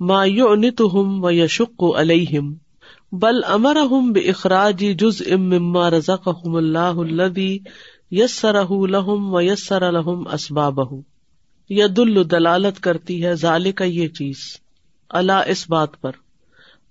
ما 0.00 0.24
یعنتهم 0.24 1.24
و 1.24 1.30
یشق 1.30 1.84
علیہم 1.96 2.52
بل 3.12 3.40
امرهم 3.46 4.12
باخراج 4.12 4.84
جزء 4.98 5.36
مما 5.36 5.90
رزقهم 5.90 6.54
اللہ 6.54 7.02
الذي 7.06 7.58
یسرہ 8.10 8.68
لهم 8.68 9.34
و 9.34 9.40
یسر 9.40 9.90
لهم 9.90 10.26
اسبابه 10.32 11.02
ید 11.70 12.30
دلالت 12.30 12.80
کرتی 12.80 13.24
ہے 13.24 13.34
ذالک 13.34 13.82
یہ 13.86 14.08
چیز 14.08 14.46
اللہ 15.08 15.32
اس 15.46 15.70
بات 15.70 16.00
پر۔ 16.00 16.12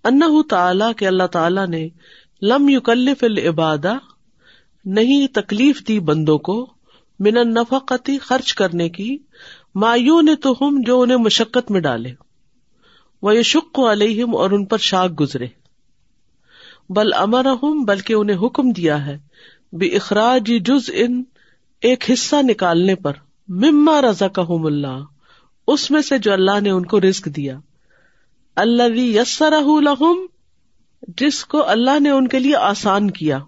انہ 0.07 0.41
تعالی 0.49 0.85
کے 0.97 1.07
اللہ 1.07 1.27
تعالی 1.27 1.65
نے 1.69 1.89
لم 2.41 2.69
یکلف 2.69 3.23
العبادہ 3.23 3.93
نہیں 4.85 5.27
تکلیف 5.27 5.87
دی 5.87 5.99
بندوں 5.99 6.37
کو 6.37 6.67
من 7.19 7.37
النفقتی 7.37 8.17
خرچ 8.17 8.53
کرنے 8.53 8.89
کی 8.89 9.17
مایو 9.75 10.21
نے 10.21 10.35
تو 10.35 10.55
ہم 10.61 10.81
جو 10.85 11.01
انہیں 11.01 11.17
مشقت 11.17 11.71
میں 11.71 11.79
ڈالے 11.79 12.13
وہ 13.21 13.35
یشق 13.35 13.79
علیہم 13.79 14.35
اور 14.35 14.51
ان 14.51 14.65
پر 14.65 14.77
شاک 14.77 15.19
گزرے۔ 15.19 15.47
بل 16.89 17.13
امر 17.13 17.45
بلکہ 17.85 18.13
انہیں 18.13 18.37
حکم 18.37 18.71
دیا 18.71 19.05
ہے 19.05 19.17
بے 19.73 19.85
اخراج 19.85 20.51
جز 20.65 20.89
ان 20.93 21.23
ایک 21.81 22.11
حصہ 22.13 22.35
نکالنے 22.41 22.95
پر، 22.95 23.13
مما 23.47 24.01
رضا 24.01 24.27
کا 24.27 24.41
اللہ، 24.49 25.03
اس 25.67 25.91
میں 25.91 26.01
سے 26.01 26.17
جو 26.17 26.33
اللہ 26.33 26.59
نے 26.61 26.69
ان 26.69 26.85
کو 26.85 27.01
رزق 27.01 27.25
دیا۔ 27.25 27.59
اللہ 28.57 28.97
یسر 28.97 29.53
لہم، 29.81 30.25
جس 31.07 31.45
کو 31.45 31.67
اللہ 31.67 31.99
نے 31.99 32.09
ان 32.09 32.27
کے 32.27 32.39
لیے 32.39 32.55
آسان 32.55 33.11
کیا۔ 33.11 33.39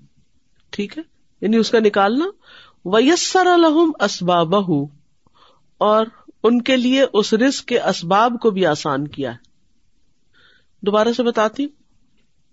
ٹھیک 0.70 0.98
ہے؟ 0.98 1.04
یعنی 1.42 1.58
اس 1.58 1.70
کا 1.70 1.80
نکالنا۔ 1.80 2.26
ویسر 2.86 3.46
الحم 3.46 3.92
اسباب 4.00 4.56
اور 5.78 6.06
ان 6.44 6.62
کے 6.62 6.78
لیے 6.78 7.06
اس 7.14 7.34
رزق 7.34 7.66
کے 7.66 7.80
اسباب 7.80 8.34
کو 8.42 8.50
بھی 8.50 8.66
آسان 8.66 9.08
کیا 9.08 9.32
ہے۔ 9.32 9.38
دوبارہ 10.82 11.08
سے 11.18 11.24
بتاتی 11.24 11.68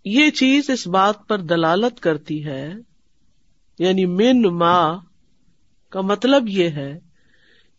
یہ 0.04 0.30
چیز 0.30 0.70
اس 0.70 0.86
بات 0.86 1.28
پر 1.28 1.38
دلالت 1.38 2.00
کرتی 2.00 2.44
ہے 2.44 2.74
یعنی 3.78 4.06
من 4.06 4.42
ما، 4.42 4.96
کا 5.90 6.00
مطلب 6.00 6.48
یہ 6.48 6.70
ہے 6.70 6.98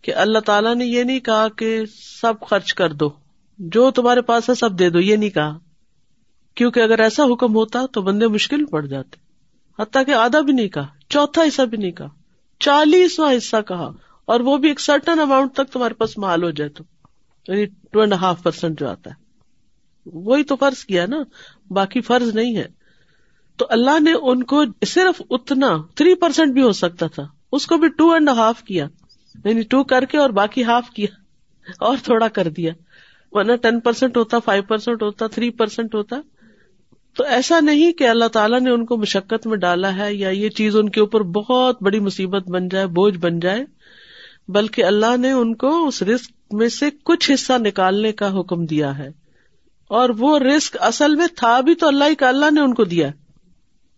کہ 0.02 0.16
اللہ 0.16 0.40
تعالیٰ 0.40 0.76
نے 0.76 0.86
یہ 0.86 1.04
نہیں 1.04 1.20
کہا 1.20 1.48
کہ 1.48 1.84
سب 2.22 2.34
خرچ 2.50 2.74
کر 2.74 2.94
دو۔ 2.94 3.27
جو 3.58 3.92
تمہارے 3.92 4.22
پاس 4.22 4.50
ہے 4.50 4.56
سب 4.56 4.80
دے 4.80 4.90
دو، 4.90 5.00
یہ 5.00 5.16
نہیں 5.16 5.30
کہا۔ 5.30 5.58
کیونکہ 6.56 6.80
اگر 6.80 7.00
ایسا 7.00 7.24
حکم 7.24 7.56
ہوتا 7.56 7.86
تو 7.94 8.02
بندے 8.02 8.28
مشکل 8.28 8.66
پڑ 8.66 8.86
جاتے۔ 8.86 9.18
حتیٰ 9.82 10.06
کہ 10.06 10.12
آدھا 10.12 10.42
بھی 10.42 10.54
نہیں 10.54 10.68
کہا، 10.68 10.88
چوتھا 11.10 11.42
حصہ 11.44 11.62
بھی 11.62 11.78
نہیں 11.78 11.92
کہا۔ 11.92 12.08
چالیسواں 12.60 13.34
حصہ 13.38 13.62
کہا۔ 13.68 13.92
اور 14.26 14.40
وہ 14.40 14.58
بھی 14.58 14.70
ایک 14.70 14.80
سرٹن 14.80 15.20
اماؤنٹ 15.20 15.54
تک 15.54 15.74
تمہارے 15.74 15.94
پاس 15.94 16.18
مال 16.18 16.44
ہو 16.44 16.50
جائے 16.50 16.70
تو۔ 16.70 16.84
یعنی 17.48 17.66
ٹو 17.66 18.00
اینڈ 18.00 18.14
ہاف 18.14 18.44
پرسینٹ 18.44 18.80
جو 18.80 18.90
آتا 18.90 19.10
ہے۔ 19.10 19.16
وہی 20.06 20.44
تو 20.44 20.56
فرض 20.56 20.86
کیا 20.86 21.06
نا، 21.06 21.18
باقی 21.70 22.02
فرض 22.02 22.36
نہیں 22.36 22.58
ہے۔ 22.58 22.68
تو 23.58 23.66
اللہ 23.70 24.00
نے 24.00 24.12
ان 24.22 24.44
کو 24.44 24.64
صرف 24.88 25.22
اتنا 25.30 25.78
تھری 25.96 26.16
پرسینٹ 26.16 26.54
بھی 26.54 26.62
ہو 26.62 26.72
سکتا 26.72 27.08
تھا۔ 27.08 27.28
اس 27.52 27.68
کو 27.68 27.78
بھی 27.78 27.88
ٹو 27.88 28.12
اینڈ 28.12 28.30
ہاف 28.30 28.64
کیا۔ 28.64 28.88
یعنی 29.46 29.62
ٹو 29.62 29.84
کر 29.84 30.06
کے 30.06 30.18
اور 30.18 30.30
باقی 30.30 30.64
ہاف 30.64 30.90
کیا۔ 30.90 31.08
اور 31.80 31.98
تھوڑا 32.04 32.28
کر 32.28 32.50
دیا۔ 32.50 32.74
ورنہ 33.38 33.56
ٹین 33.56 33.80
پرسینٹ 33.80 34.18
ہوتا 34.18 34.40
فائیو 34.40 34.64
پرسینٹ 34.64 35.04
ہوتا 35.04 35.28
تھری 35.28 35.50
پرسینٹ 35.50 35.96
ہوتا۔ 35.96 36.16
تو 37.18 37.24
ایسا 37.24 37.60
نہیں 37.60 37.92
کہ 37.92 38.08
اللہ 38.08 38.26
تعالیٰ 38.26 38.60
نے 38.60 38.72
ان 38.72 38.86
کو 38.86 38.98
مشقت 38.98 39.48
میں 39.48 39.58
ڈالا 39.58 39.98
ہے 39.98 40.14
یا 40.14 40.30
یہ 40.30 40.50
چیز 40.50 40.76
ان 40.76 40.90
کے 40.90 41.00
اوپر 41.00 41.22
بہت 41.22 41.84
بڑی 41.84 42.00
مصیبت 42.00 42.50
بن 42.50 42.68
جائے، 42.68 42.88
بوجھ 42.88 43.18
بن 43.18 43.40
جائے، 43.40 43.66
بلکہ 44.48 44.84
اللہ 44.84 45.18
نے 45.18 45.32
ان 45.32 45.56
کو 45.56 45.88
اس 45.88 46.02
رسک 46.02 46.32
میں 46.52 46.70
سے 46.70 46.90
کچھ 47.04 47.32
حصہ 47.34 47.54
نکالنے 47.58 48.12
کا 48.12 48.40
حکم 48.40 48.66
دیا 48.66 48.98
ہے۔ 48.98 49.08
اور 49.88 50.10
وہ 50.10 50.40
رسک 50.40 50.78
اصل 50.80 51.16
میں 51.16 51.28
تھا 51.36 51.62
بھی 51.62 51.76
تو 51.76 51.88
اللہ 51.88 52.04
ہی 52.04 52.16
کا، 52.16 52.30
اللہ 52.30 52.52
نے 52.52 52.62
ان 52.62 52.74
کو 52.74 52.84
دیا 52.84 53.10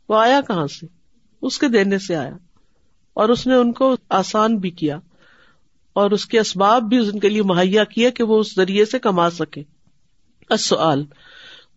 وہ 0.09 0.17
آیا 0.17 0.41
کہاں 0.41 0.67
سے؟ 0.67 0.85
اس 1.41 1.59
کے 1.59 1.67
دینے 1.67 1.97
سے 1.97 2.15
آیا۔ 2.15 2.37
اور 3.13 3.29
اس 3.29 3.47
نے 3.47 3.55
ان 3.55 3.71
کو 3.71 3.95
آسان 4.09 4.57
بھی 4.57 4.69
کیا۔ 4.69 4.99
اور 5.93 6.11
اس 6.11 6.25
کے 6.25 6.39
اسباب 6.39 6.83
بھی 6.83 6.97
ان 6.97 7.19
کے 7.19 7.29
لیے 7.29 7.43
مہیا 7.43 7.83
کیا 7.83 8.09
کہ 8.09 8.23
وہ 8.23 8.39
اس 8.39 8.55
ذریعے 8.55 8.85
سے 8.85 8.99
کما 8.99 9.29
سکے۔ 9.29 9.63
السؤال 10.49 11.05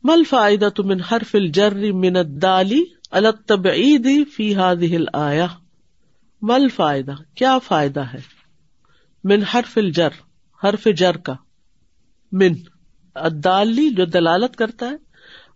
مل 0.02 0.24
فائدہ 0.24 0.68
تمن 0.76 1.00
ہر 1.10 1.18
فل 1.30 1.48
جر 1.48 1.92
من 1.92 2.42
دالی 2.42 2.84
الطب 3.10 3.66
عیدی 3.66 4.24
فی 4.24 4.56
ہل 4.56 5.04
آیا 5.12 5.46
مل 6.42 6.68
فائدہ 6.68 7.12
کیا 7.34 7.58
فائدہ 7.58 8.00
ہے؟ 8.00 8.20
من 9.24 9.42
ہر 9.54 9.60
فل 9.70 9.90
جر 9.90 10.08
حرف 10.64 10.88
جر 10.96 11.16
کا۔ 11.16 11.34
من 12.32 12.52
ادالی 13.14 13.90
جو 13.90 14.04
دلالت 14.04 14.56
کرتا 14.56 14.86
ہے 14.86 14.96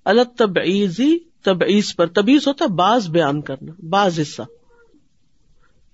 الطب 0.04 0.58
عیزی 0.58 1.18
تبعیض 1.18 1.94
پر۔ 1.94 2.06
تبیز 2.06 2.48
ہوتا 2.48 2.64
ہے، 2.64 2.74
بعض 2.74 3.08
بیان 3.08 3.40
کرنا، 3.42 3.72
بعض 3.88 4.20
حصہ۔ 4.20 4.42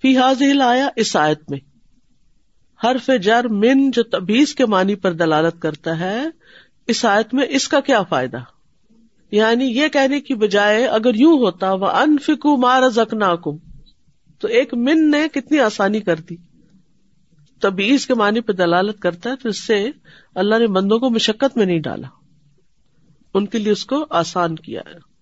فی 0.01 0.17
حاضل 0.17 0.61
آیا 0.61 0.89
اس 0.95 1.15
آیت 1.15 1.51
میں۔ 1.51 1.72
حرف 2.83 3.09
جر 3.21 3.47
من 3.47 3.91
جو 3.91 4.03
تبیز 4.03 4.55
کے 4.55 4.65
معنی 4.65 4.95
پر 4.95 5.11
دلالت 5.11 5.61
کرتا 5.61 5.99
ہے، 5.99 6.23
اس 6.87 7.05
آیت 7.05 7.33
میں 7.33 7.45
اس 7.49 7.67
کا 7.67 7.79
کیا 7.79 8.03
فائدہ؟ 8.03 8.37
یعنی 9.31 9.65
یہ 9.65 9.87
کہنے 9.87 10.21
کی 10.21 10.35
بجائے 10.35 10.85
اگر 10.85 11.15
یوں 11.15 11.37
ہوتا 11.37 11.73
وہ 11.73 11.87
ان 11.87 12.17
فکو 12.17 12.57
مار 12.57 12.89
زکنا 12.89 13.35
تو 14.39 14.47
ایک 14.47 14.73
من 14.73 15.11
نے 15.11 15.27
کتنی 15.33 15.59
آسانی 15.59 15.99
کر 15.99 16.15
دی۔ 16.15 16.35
تبیز 17.61 18.07
کے 18.07 18.13
معنی 18.13 18.41
پہ 18.41 18.53
دلالت 18.53 18.99
کرتا 18.99 19.29
ہے، 19.29 19.35
تو 19.35 19.49
اس 19.49 19.67
سے 19.67 19.91
اللہ 20.35 20.55
نے 20.59 20.67
بندوں 20.67 20.99
کو 20.99 21.09
مشقت 21.09 21.57
میں 21.57 21.65
نہیں 21.65 21.79
ڈالا۔ 21.79 22.07
ان 23.33 23.45
کے 23.45 23.57
لیے 23.57 23.71
اس 23.71 23.85
کو 23.85 24.05
آسان 24.09 24.55
کیا 24.55 24.81
ہے۔ 24.87 25.12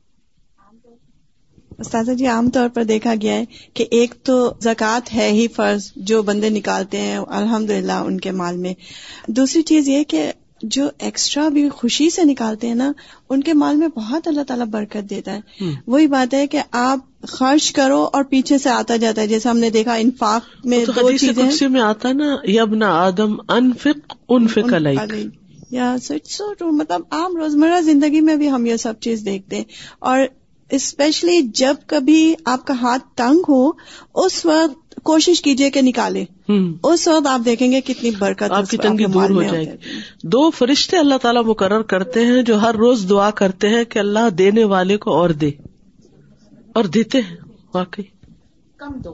استاذہ 1.82 2.12
جی 2.12 2.28
عام 2.28 2.50
طور 2.50 2.70
پر 2.70 2.84
دیکھا 2.84 3.14
گیا 3.22 3.34
ہے 3.34 3.46
کہ 3.74 3.86
ایک 3.92 4.14
تو 4.24 4.54
زکوٰۃ 4.62 5.16
ہے 5.16 5.30
ہی 5.32 5.48
فرض 5.48 5.92
جو 5.96 6.22
بندے 6.22 6.50
نکالتے 6.50 6.98
ہیں 6.98 7.18
الحمد 7.18 7.72
ان 7.90 8.20
کے 8.20 8.32
مال 8.32 8.58
میں۔ 8.58 8.74
دوسری 9.28 9.62
چیز 9.62 9.88
یہ 9.88 10.04
کہ 10.04 10.32
جو 10.64 10.90
ایکسٹرا 11.00 11.48
بھی 11.48 11.70
خوشی 11.70 12.10
سے 12.10 12.24
نکالتے 12.24 12.68
ہیں 12.68 12.76
نا 12.76 12.92
ان 13.30 13.44
کے 13.44 13.54
مال 13.54 13.76
میں 13.76 13.88
بہت 13.88 14.28
اللہ 14.28 14.42
تعالیٰ 14.42 14.66
برکت 14.66 15.10
دیتا 15.10 15.34
ہے۔ 15.34 15.40
وہی 15.88 16.08
بات 16.08 16.34
ہے 16.34 16.48
کہ 16.48 16.62
آپ 16.72 17.00
خرچ 17.28 17.72
کرو 17.72 18.10
اور 18.14 18.24
پیچھے 18.24 18.58
سے 18.58 18.70
آتا 18.70 18.96
جاتا 18.96 19.22
ہے۔ 19.22 19.28
جیسے 19.28 19.50
ہم 19.50 19.58
نے 19.58 19.70
دیکھا 19.70 19.94
انفاق 19.94 20.66
میں 20.66 20.86
تو 20.86 20.92
دو 20.92 21.12
چیزیں۔ 21.18 21.68
میں 21.68 21.82
آتا 21.82 22.12
نا 22.12 22.36
یبنا 22.44 22.88
آدم 22.88 23.36
انفق 23.50 24.14
انفق 24.30 24.74
علیک۔ 24.74 25.28
یا 25.72 25.96
سو 26.04 26.54
ٹرو 26.54 26.72
مطلب 26.72 27.02
عام 27.12 27.38
روزمرہ 27.38 27.82
زندگی 27.82 28.22
میں 28.22 28.36
بھی 28.36 28.52
ہم 28.52 28.66
یہ 28.66 28.76
سب 28.76 28.94
چیز 29.00 29.26
دیکھتے 29.26 29.56
ہیں۔ 29.56 29.64
اور 30.00 30.20
اسپیشلی 30.72 31.42
جب 31.42 31.76
کبھی 31.88 32.34
آپ 32.46 32.68
کا 32.68 32.74
ہاتھ 32.82 33.04
تنگ 33.16 33.42
ہو 33.50 33.70
اس 34.16 34.46
وقت 34.46 34.96
کوشش 35.04 35.42
کیجیے 35.42 35.70
کہ 35.70 35.82
نکالے 35.82 36.26
اس 36.84 37.08
وقت 37.08 37.28
آپ 37.28 37.42
دیکھیں 37.46 37.72
گے 37.72 37.82
کتنی 37.82 38.12
برکت 38.12 38.52
آپ 38.52 38.70
کی 38.70 38.78
تنگی 38.78 39.06
دور 39.06 39.30
ہو 39.30 39.44
جائے۔ 39.44 39.66
گی۔ 39.66 40.00
دو 40.24 40.50
فرشتے 40.50 40.98
اللہ 40.98 41.16
تعالیٰ 41.22 41.44
مقرر 41.44 41.82
کرتے 41.82 42.26
ہیں 42.26 42.42
جو 42.42 42.62
ہر 42.62 42.76
روز 42.76 43.06
دعا 43.10 43.32
کرتے 43.32 43.70
ہیں 43.70 43.84
کہ 43.84 44.00
اللہ 44.00 44.30
دینے 44.30 44.64
والے 44.64 44.98
کو 44.98 45.14
اور 45.14 45.30
دے۔ 45.30 45.52
اور 46.74 46.84
دیتے 46.84 47.22
ہیں 47.22 47.36
واقعی۔ 47.74 48.04
کم 48.78 49.00
دو۔ 49.00 49.14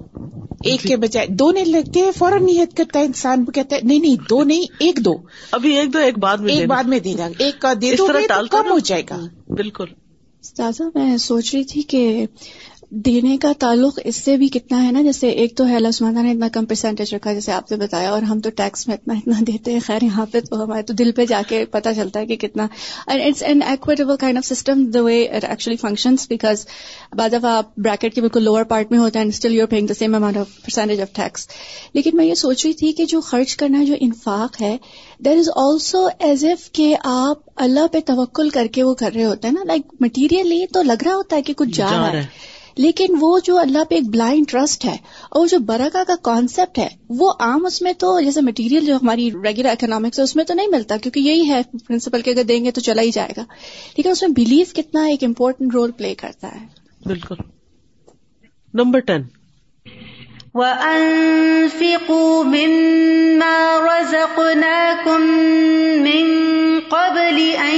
ایک 0.64 0.82
کے 0.82 0.98
بجائے 0.98 1.28
دو 1.28 1.52
نہیں 1.52 1.66
لگتے 1.66 2.00
ہیں 2.00 2.12
فوراً 2.12 2.46
نیت 2.46 2.78
کرتا 2.78 3.00
ہے 3.00 3.06
انسان 3.06 3.46
کہتا 3.46 3.76
ہے 3.76 3.82
نہیں 3.84 4.00
نہیں 4.00 4.16
دو 4.30 4.44
نہیں 4.44 4.64
ایک 4.80 5.00
دو۔ 5.06 5.14
ابھی 5.52 5.80
ایک 5.80 5.94
دو 5.94 6.00
ایک 6.00 6.20
بعد 6.20 6.38
میں 6.38 6.54
ایک۔ 6.54 6.68
بعد 6.68 6.84
میں 6.84 7.00
دینا۔ 7.00 7.30
ایک 7.38 7.62
کا 7.62 7.74
دے 7.82 7.96
دو 7.98 8.08
کم۔ 8.52 8.72
ہو 8.72 8.80
جائے 8.80 9.02
گا۔ 9.10 9.28
بالکل۔ 9.50 9.86
استاذہ 10.42 10.84
میں 10.96 11.18
سوچ 11.18 11.56
رہی 11.56 11.64
تھی 11.64 11.82
کہ 11.82 12.26
دینے 12.92 13.38
کا 13.38 13.52
تعلق 13.60 14.00
اس 14.04 14.16
سے 14.16 14.36
بھی 14.38 14.48
کتنا 14.48 14.86
ہے 14.86 14.92
نا؟ 14.92 15.02
جیسے 15.02 15.30
ایک 15.30 15.56
تو 15.58 15.68
ہے 15.68 15.76
اللہ 15.76 15.92
سبحانہ 15.94 16.20
نے 16.20 16.32
اتنا 16.32 16.48
کم 16.48 16.66
پرسینٹیج 16.66 17.14
رکھا 17.16 17.34
جیسے 17.34 17.52
آپ 17.52 17.72
نے 17.72 17.78
بتایا، 17.78 18.10
اور 18.10 18.22
ہم 18.22 18.40
تو 18.40 18.50
ٹیکس 18.50 18.88
میں 18.88 18.96
اتنا 18.96 19.14
اتنا 19.14 19.40
دیتے 19.48 19.74
ہیں۔ 19.74 19.80
خیر، 19.86 20.04
یہاں 20.04 20.26
پہ 20.26 20.40
تو 20.40 20.64
ہمارے 20.64 20.82
تو 20.82 20.94
دل 20.94 21.12
پہ 21.12 21.26
جا 21.26 21.42
کے 21.48 21.66
پتہ 21.66 21.90
چلتا 21.96 22.20
ہے 22.20 22.26
کہ 22.26 22.36
کتنا۔ 22.36 22.68
It's 23.08 23.44
an 23.44 23.62
equitable 23.62 24.16
kind 24.18 24.38
of 24.38 24.46
system 24.46 24.86
the 24.86 25.02
way 25.02 25.24
it 25.26 25.44
actually 25.44 25.78
functions 25.78 26.26
because 26.30 26.66
بعض 27.18 27.32
دفعہ 27.32 27.52
آپ 27.52 27.78
بریکٹ 27.78 28.16
کے 28.16 28.22
بالکل 28.22 28.44
لوور 28.44 28.64
پارٹ 28.64 28.92
میں 28.92 29.00
ہوتا 29.00 29.20
ہے 29.20 29.28
still 29.28 29.54
you're 29.54 29.68
paying 29.68 29.88
the 29.88 29.94
same 29.94 30.16
amount 30.16 30.38
of 30.38 30.56
percentage 30.66 31.02
of 31.02 31.14
tax 31.14 31.48
لیکن 31.94 32.18
میں 32.18 32.26
یہ 32.26 32.34
سوچ 32.36 32.66
رہی 32.66 32.74
تھی 32.74 32.92
کہ 32.92 33.06
جو 33.06 33.22
خرچ 33.22 33.56
کرنا، 33.56 33.84
جو 33.84 33.96
انفاق 34.00 34.62
ہے 34.62 34.76
there 35.26 35.38
is 35.38 35.50
also 35.56 36.08
as 36.20 36.46
if 36.46 36.72
کہ 36.72 36.96
آپ 37.04 37.50
اللہ 37.56 37.88
پہ 37.92 38.00
توکل 38.06 38.50
کر 38.50 38.68
کے 38.68 38.84
وہ 38.84 38.94
کر 38.94 39.12
رہے 39.16 39.26
ہوتے 39.26 39.48
ہیں 39.48 39.56
نا۔ 39.56 39.64
لائک 39.64 39.94
مٹیریلی 40.00 40.66
تو 40.74 40.82
لگ 40.82 41.04
رہا 41.06 41.16
ہوتا 41.16 41.36
ہے 41.36 41.42
کہ 41.42 41.54
کچھ 41.54 41.70
جا 41.70 41.90
رہا 41.92 42.12
ہے۔ 42.14 42.26
لیکن 42.78 43.06
وہ 43.20 43.40
جو 43.44 43.58
اللہ 43.58 43.84
پہ 43.90 43.96
ایک 43.96 44.10
بلائنڈ 44.10 44.48
ٹرسٹ 44.48 44.86
ہے 44.86 44.98
اور 45.30 45.48
جو 45.48 45.60
برکا 45.60 46.04
کا 46.08 46.14
کانسیپٹ 46.24 46.80
ہے، 46.80 46.88
وہ 47.10 47.34
عام 47.40 47.66
اس 47.66 47.82
میں 47.82 47.94
تو 47.94 48.20
جیسے 48.20 48.42
مٹیریل 48.42 48.86
جو 48.86 48.96
ہماری 48.96 49.32
ریگولر 49.32 49.70
اکنامکس 49.70 50.20
ہے، 50.20 50.24
اس 50.24 50.36
میں 50.36 50.44
تو 50.44 50.54
نہیں 50.54 50.68
ملتا 50.68 50.98
کیونکہ 50.98 51.20
یہی 51.20 51.50
ہے 51.50 51.62
پرنسپل 51.88 52.22
کہ 52.22 52.30
اگر 52.30 52.44
دیں 52.44 52.66
گے 52.66 52.72
تو 52.72 52.82
چلا 52.82 53.02
ہی 53.02 53.12
جائے 53.12 53.34
گا۔ 53.38 53.44
لیکن 53.98 54.10
اس 54.10 54.22
میں 54.22 54.30
بلیف 54.30 54.74
کتنا 54.74 55.04
ایک 55.06 55.24
امپورٹنٹ 55.24 55.74
رول 55.74 55.92
پلے 55.92 56.16
کرتا 56.16 56.62
ہے۔ 56.62 56.66
بالکل۔ 57.06 57.36
نمبر 58.74 59.00
ٹین 59.00 59.22
وأنفقوا 60.58 62.44
مما 62.44 63.78
رزقناكم 63.78 65.22
من 66.02 66.26
قبل 66.82 67.38
أن 67.40 67.78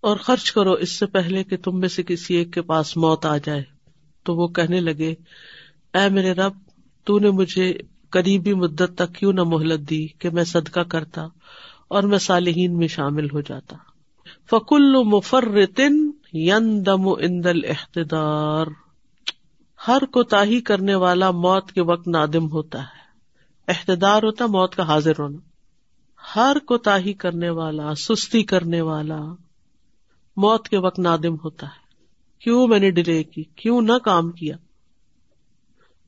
اور 0.00 0.16
خرچ 0.16 0.52
کرو 0.52 0.72
اس 0.72 0.98
سے 0.98 1.06
پہلے 1.06 1.44
کہ 1.44 1.56
تم 1.56 1.80
میں 1.80 1.88
سے 1.88 2.02
کسی 2.02 2.34
ایک 2.34 2.52
کے 2.52 2.62
پاس 2.62 2.96
موت 2.96 3.26
آ 3.26 3.36
جائے۔ 3.36 3.62
تو 4.22 4.34
وہ 4.34 4.48
کہنے 4.48 4.80
لگے، 4.80 5.14
اے 5.94 6.08
میرے 6.08 6.32
رب، 6.32 6.52
تو 7.04 7.18
نے 7.18 7.30
مجھے 7.30 7.74
قریبی 8.10 8.54
مدت 8.54 8.94
تک 8.94 9.14
کیوں 9.14 9.32
نہ 9.32 9.42
مہلت 9.42 9.90
دی 9.90 10.06
کہ 10.18 10.30
میں 10.30 10.44
صدقہ 10.44 10.80
کرتا 10.80 11.26
اور 11.88 12.02
میں 12.02 12.18
صالحین 12.18 12.76
میں 12.76 12.88
شامل 12.88 13.24
ہو 13.24 13.40
جاتا؟ 13.40 13.76
فکل 14.50 15.04
مفرتن 15.04 16.10
ین 16.32 16.86
دم 16.86 17.08
اندل 17.08 17.60
احتدار 17.68 18.66
ہر 19.88 20.04
کوتاہی 20.04 20.60
کرنے 20.60 20.94
والا 20.94 21.30
موت 21.30 21.72
کے 21.72 21.82
وقت 21.82 22.08
نادم 22.08 22.50
ہوتا 22.50 22.82
ہے۔ 22.82 23.02
احتدار 23.68 24.22
ہوتا 24.22 24.46
موت 24.46 24.74
کا 24.74 24.82
حاضر 24.82 25.12
ہونا۔ 25.18 25.38
ہر 26.36 26.56
کوتاہی 26.66 27.12
کرنے 27.12 27.50
والا، 27.50 27.94
سستی 27.94 28.42
کرنے 28.42 28.80
والا 28.80 29.20
موت 30.36 30.68
کے 30.68 30.78
وقت 30.78 30.98
نادم 30.98 31.34
ہوتا 31.34 31.66
ہے۔ 31.66 31.82
کیوں 32.38 32.66
میں 32.66 32.78
نے 32.78 32.90
ڈیلے 32.90 33.24
کی؟ 33.24 33.42
کیوں 33.42 33.82
نہ 33.82 33.92
کام 33.92 34.30
کیا؟ 34.30 34.56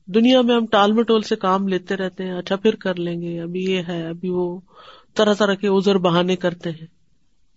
دنیا 0.05 0.41
میں 0.41 0.55
ہم 0.55 0.65
ٹال 0.65 0.91
مٹول 0.91 1.21
سے 1.21 1.35
کام 1.35 1.67
لیتے 1.67 1.95
رہتے 1.95 2.23
ہیں 2.23 2.33
اچھا 2.33 2.55
پھر 2.55 2.75
کر 2.75 2.95
لیں 2.95 3.21
گے، 3.21 3.41
ابھی 3.41 3.63
یہ 3.63 3.81
ہے، 3.87 4.07
ابھی 4.07 4.29
وہ 4.29 4.59
طرح 5.13 5.33
طرح 5.33 5.53
کے 5.53 5.67
ازر 5.67 5.97
بہانے 5.97 6.35
کرتے 6.35 6.69
ہیں۔ 6.69 6.87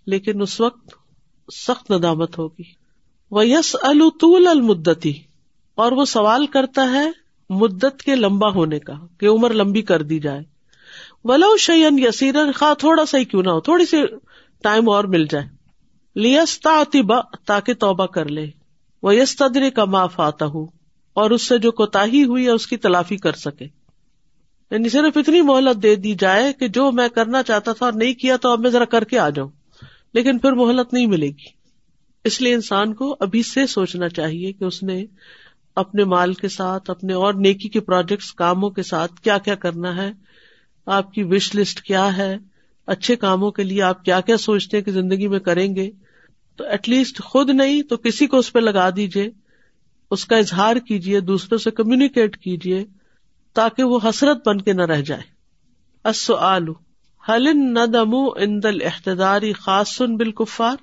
لیکن 0.07 0.43
اس 0.43 0.61
وقت 0.61 0.95
سخت 1.53 1.91
ندامت 1.91 2.39
ہوگی۔ 2.39 2.63
وہ 3.31 3.47
یس 3.47 3.77
الطول 3.83 4.47
المدتی 4.47 5.28
اور 5.79 5.93
وہ 5.93 6.05
سوال 6.05 6.47
کرتا 6.47 6.83
ہے 6.93 7.11
مدت 7.51 8.03
کے 8.03 8.15
لمبا 8.15 8.49
ہونے 8.49 8.79
کا 8.79 8.93
کہ 9.19 9.27
عمر 9.27 9.53
لمبی 9.53 9.83
کر 9.83 10.03
دی 10.03 10.19
جائے۔ 10.19 10.43
ولو 11.25 11.57
شیئن 11.57 11.99
یسیرن 11.99 12.53
خواہ 12.53 12.75
تھوڑا 12.75 13.07
سا 13.07 13.19
ہی 13.19 13.25
کیوں 13.25 13.43
نہ 13.43 13.51
ہو، 13.51 13.61
تھوڑی 13.61 13.87
سی 13.87 13.97
ٹائم 14.63 14.91
اور 14.91 15.05
مل 15.05 15.27
جائے۔ 15.27 15.45
لیستا 16.15 16.83
تاکہ 17.47 17.75
توبہ 17.75 18.07
کر 18.07 18.29
لے۔ 18.29 18.47
وہ 19.03 19.15
یس 19.15 19.37
تدری 19.37 19.71
کا 19.71 19.85
معاف 19.85 20.21
آتا 20.21 20.47
ہوں 20.47 20.67
اور 21.13 21.31
اس 21.31 21.43
سے 21.43 21.59
جو 21.59 21.73
کوتاہی 21.73 22.25
ہوئی 22.25 22.45
ہے 22.45 22.51
اس 22.51 22.67
کی 22.67 22.77
تلافی 22.77 23.17
کر 23.17 23.33
سکے۔ 23.33 23.65
یعنی 24.71 24.89
صرف 24.89 25.17
اتنی 25.17 25.43
مہلت 25.43 25.83
دے 25.83 25.95
دی 25.95 26.15
جائے 26.15 26.53
کہ 26.53 26.69
جو 26.69 26.93
میں 26.93 27.09
کرنا 27.09 27.43
چاہتا 27.43 27.73
تھا 27.73 27.87
اور 27.87 27.93
نہیں 27.93 28.15
کیا 28.15 28.37
تو 28.37 28.49
اب 28.49 28.61
میں 28.61 28.71
ذرا 28.71 28.85
کر 28.85 29.05
کے 29.05 29.19
آ 29.19 29.29
جاؤں۔ 29.29 29.49
لیکن 30.15 30.39
پھر 30.39 30.53
مہلت 30.53 30.93
نہیں 30.93 31.07
ملے 31.07 31.29
گی۔ 31.29 31.59
اس 32.25 32.43
لیے 32.43 32.55
انسان 32.55 32.95
کو 32.95 33.17
ابھی 33.21 33.43
سے 33.43 33.67
سوچنا 33.67 34.09
چاہیے 34.09 34.53
کہ 34.53 34.65
اس 34.65 34.83
نے 34.83 35.05
اپنے 35.79 36.05
مال 36.05 36.35
کے 36.35 36.49
ساتھ، 36.49 36.91
اپنے 36.91 37.13
اور 37.13 37.35
نیکی 37.35 37.69
کے 37.69 37.81
پروجیکٹس 37.81 38.33
کاموں 38.33 38.71
کے 38.71 38.83
ساتھ 38.83 39.21
کیا 39.21 39.39
کیا 39.39 39.55
کرنا 39.55 39.97
ہے، 39.97 40.13
آپ 40.87 41.13
کی 41.13 41.23
وش 41.23 41.55
لسٹ 41.55 41.81
کیا 41.81 42.17
ہے، 42.17 42.37
اچھے 42.87 43.17
کاموں 43.17 43.51
کے 43.51 43.63
لیے 43.63 43.83
آپ 43.83 44.05
کیا 44.05 44.21
کیا 44.21 44.37
سوچتے 44.37 44.77
ہیں 44.77 44.85
کہ 44.85 44.93
زندگی 44.93 45.29
میں 45.29 45.39
کریں 45.39 45.77
گے۔ 45.77 45.91
تو 46.57 46.65
ایٹ 46.65 46.89
لیسٹ 46.89 47.23
خود 47.25 47.51
نہیں 47.51 47.83
تو 47.83 47.97
کسی 47.97 48.27
کو 48.27 48.37
اس 48.37 48.53
پہ 48.53 48.59
لگا 48.59 48.91
دیجیے 48.97 49.31
اس 50.11 50.25
کا 50.25 50.37
اظہار 50.37 50.77
کیجیے 50.77 51.21
دوسروں 51.21 51.59
سے 51.59 51.71
کمیونیکیٹ 51.71 52.37
کیجیے 52.37 52.85
تاکہ 53.53 53.83
وہ 53.83 53.99
حسرت 54.05 54.49
بن 54.49 54.61
کے 54.61 54.73
نہ 54.73 54.83
رہ 54.83 55.01
جائے۔ 55.01 55.23
السؤال، 56.05 56.69
هل 57.29 57.47
الندم 57.47 58.15
عند 58.15 58.65
الاحتدار 58.65 59.43
خاص 59.61 60.03
بالکفار؟ 60.03 60.77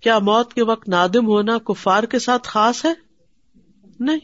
کیا 0.00 0.18
موت 0.18 0.54
کے 0.54 0.64
وقت 0.64 0.88
نادم 0.88 1.26
ہونا 1.26 1.58
کفار 1.58 2.02
کے 2.02 2.18
ساتھ 2.18 2.48
خاص 2.48 2.84
ہے؟ 2.84 3.09
نہیں۔ 4.00 4.18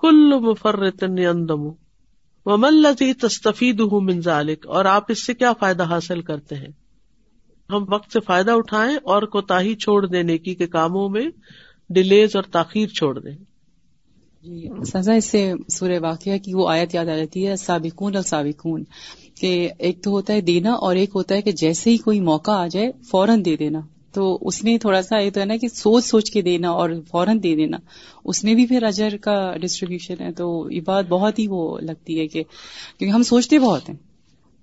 کل 0.00 0.38
مفرت 0.38 1.02
یندم 1.02 1.68
ومن 2.46 2.64
الذی 2.64 3.12
تستفیدہ 3.12 4.40
اور 4.66 4.84
آپ 4.84 5.04
اس 5.08 5.26
سے 5.26 5.34
کیا 5.34 5.52
فائدہ 5.52 5.82
حاصل 5.82 6.20
کرتے 6.20 6.54
ہیں؟ 6.54 6.72
ہم 7.70 7.84
وقت 7.88 8.12
سے 8.12 8.20
فائدہ 8.20 8.50
اٹھائیں 8.50 8.96
اور 8.96 9.22
کوتاہی 9.22 9.74
چھوڑ 9.74 10.06
دیں 10.06 10.22
نیکی 10.22 10.54
کے 10.54 10.66
کاموں 10.66 11.08
میں، 11.08 11.28
ڈیلیز 11.90 12.36
اور 12.36 12.42
تاخیر 12.42 12.86
چھوڑ 12.86 13.18
دیں۔ 13.18 13.36
جی 14.42 14.68
سزا، 14.86 15.12
اس 15.12 15.24
سے 15.24 15.52
سورہ 15.70 15.98
واقعہ 16.00 16.38
کی 16.38 16.54
وہ 16.54 16.68
آیت 16.68 16.94
یاد 16.94 17.06
آ 17.06 17.16
جاتی 17.16 17.46
ہے، 17.46 17.56
سابقون 17.56 18.14
اور 18.14 18.22
سابقون 18.22 18.84
کہ 19.40 19.70
ایک 19.78 20.04
تو 20.04 20.10
ہوتا 20.10 20.32
ہے 20.32 20.40
دینا 20.40 20.72
اور 20.72 20.96
ایک 20.96 21.10
ہوتا 21.14 21.34
ہے 21.34 21.42
کہ 21.42 21.52
جیسے 21.52 21.90
ہی 21.90 21.96
کوئی 21.96 22.20
موقع 22.20 22.50
آ 22.50 22.66
جائے 22.66 22.92
فوراً 23.10 23.44
دے 23.44 23.56
دینا۔ 23.56 23.80
تو 24.14 24.38
اس 24.40 24.64
نے 24.64 24.78
تھوڑا 24.78 25.02
سا 25.02 25.18
یہ 25.18 25.30
تو 25.30 25.40
ہے 25.40 25.44
نا 25.44 25.56
کہ 25.56 25.68
سوچ 25.68 26.04
سوچ 26.04 26.30
کے 26.30 26.42
دینا 26.42 26.70
اور 26.70 26.90
فوراً 27.10 27.42
دے 27.42 27.56
دینا۔ 27.56 27.76
اس 28.24 28.44
میں 28.44 28.54
بھی 28.54 28.66
پھر 28.66 28.82
اجر 28.82 29.16
کا 29.16 29.56
ڈسٹریبیوشن 29.56 30.14
ہے 30.20 30.32
تو 30.32 30.68
یہ 30.70 30.80
بات 30.80 31.06
بہت 31.08 31.38
ہی 31.38 31.46
وہ 31.48 31.78
لگتی 31.80 32.20
ہے 32.20 32.26
کہ 32.26 32.42
کیونکہ 32.98 33.14
ہم 33.14 33.22
سوچتے 33.22 33.58
بہت 33.58 33.88
ہیں۔ 33.88 33.96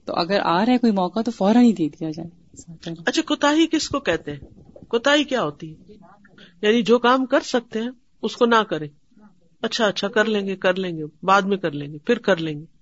تو 0.06 0.14
اگر 0.14 0.40
آ 0.44 0.66
رہا 0.66 0.74
ہے 0.74 0.78
کوئی 0.78 0.92
موقع 0.92 1.20
تو 1.20 1.32
فوراً 1.32 1.64
ہی 1.64 1.74
دے 1.74 1.90
دیا 1.90 2.10
جائے۔ 2.12 2.30
اچھا 3.06 3.22
کوتا 3.22 3.56
کس 3.72 3.90
کو 3.90 4.00
کہتے 4.00 4.32
ہیں؟ 4.32 4.40
کوتا 4.88 5.16
کیا 5.30 5.44
ہوتی 5.44 5.74
ہے؟ 5.74 5.94
یعنی 6.62 6.82
جو 6.82 7.00
کام 7.00 7.26
کر 7.26 7.40
سکتے 7.40 7.82
ہیں، 7.82 7.90
اس 8.22 8.38
کو 8.38 8.46
نہ 8.46 8.64
کریں۔ 8.70 8.88
اچھا 9.62 9.86
اچھا 9.88 10.08
کر 10.08 10.26
لیں 10.26 10.48
گے، 10.48 10.56
کر 10.56 10.76
لیں 10.76 10.98
گے، 10.98 11.04
بعد 11.24 11.42
میں 11.42 11.58
کر 11.58 11.72
لیں 11.72 11.94
گے، 11.94 11.98
پھر 11.98 12.20
کر 12.20 12.38
لیں 12.38 12.60
گے۔ 12.60 12.81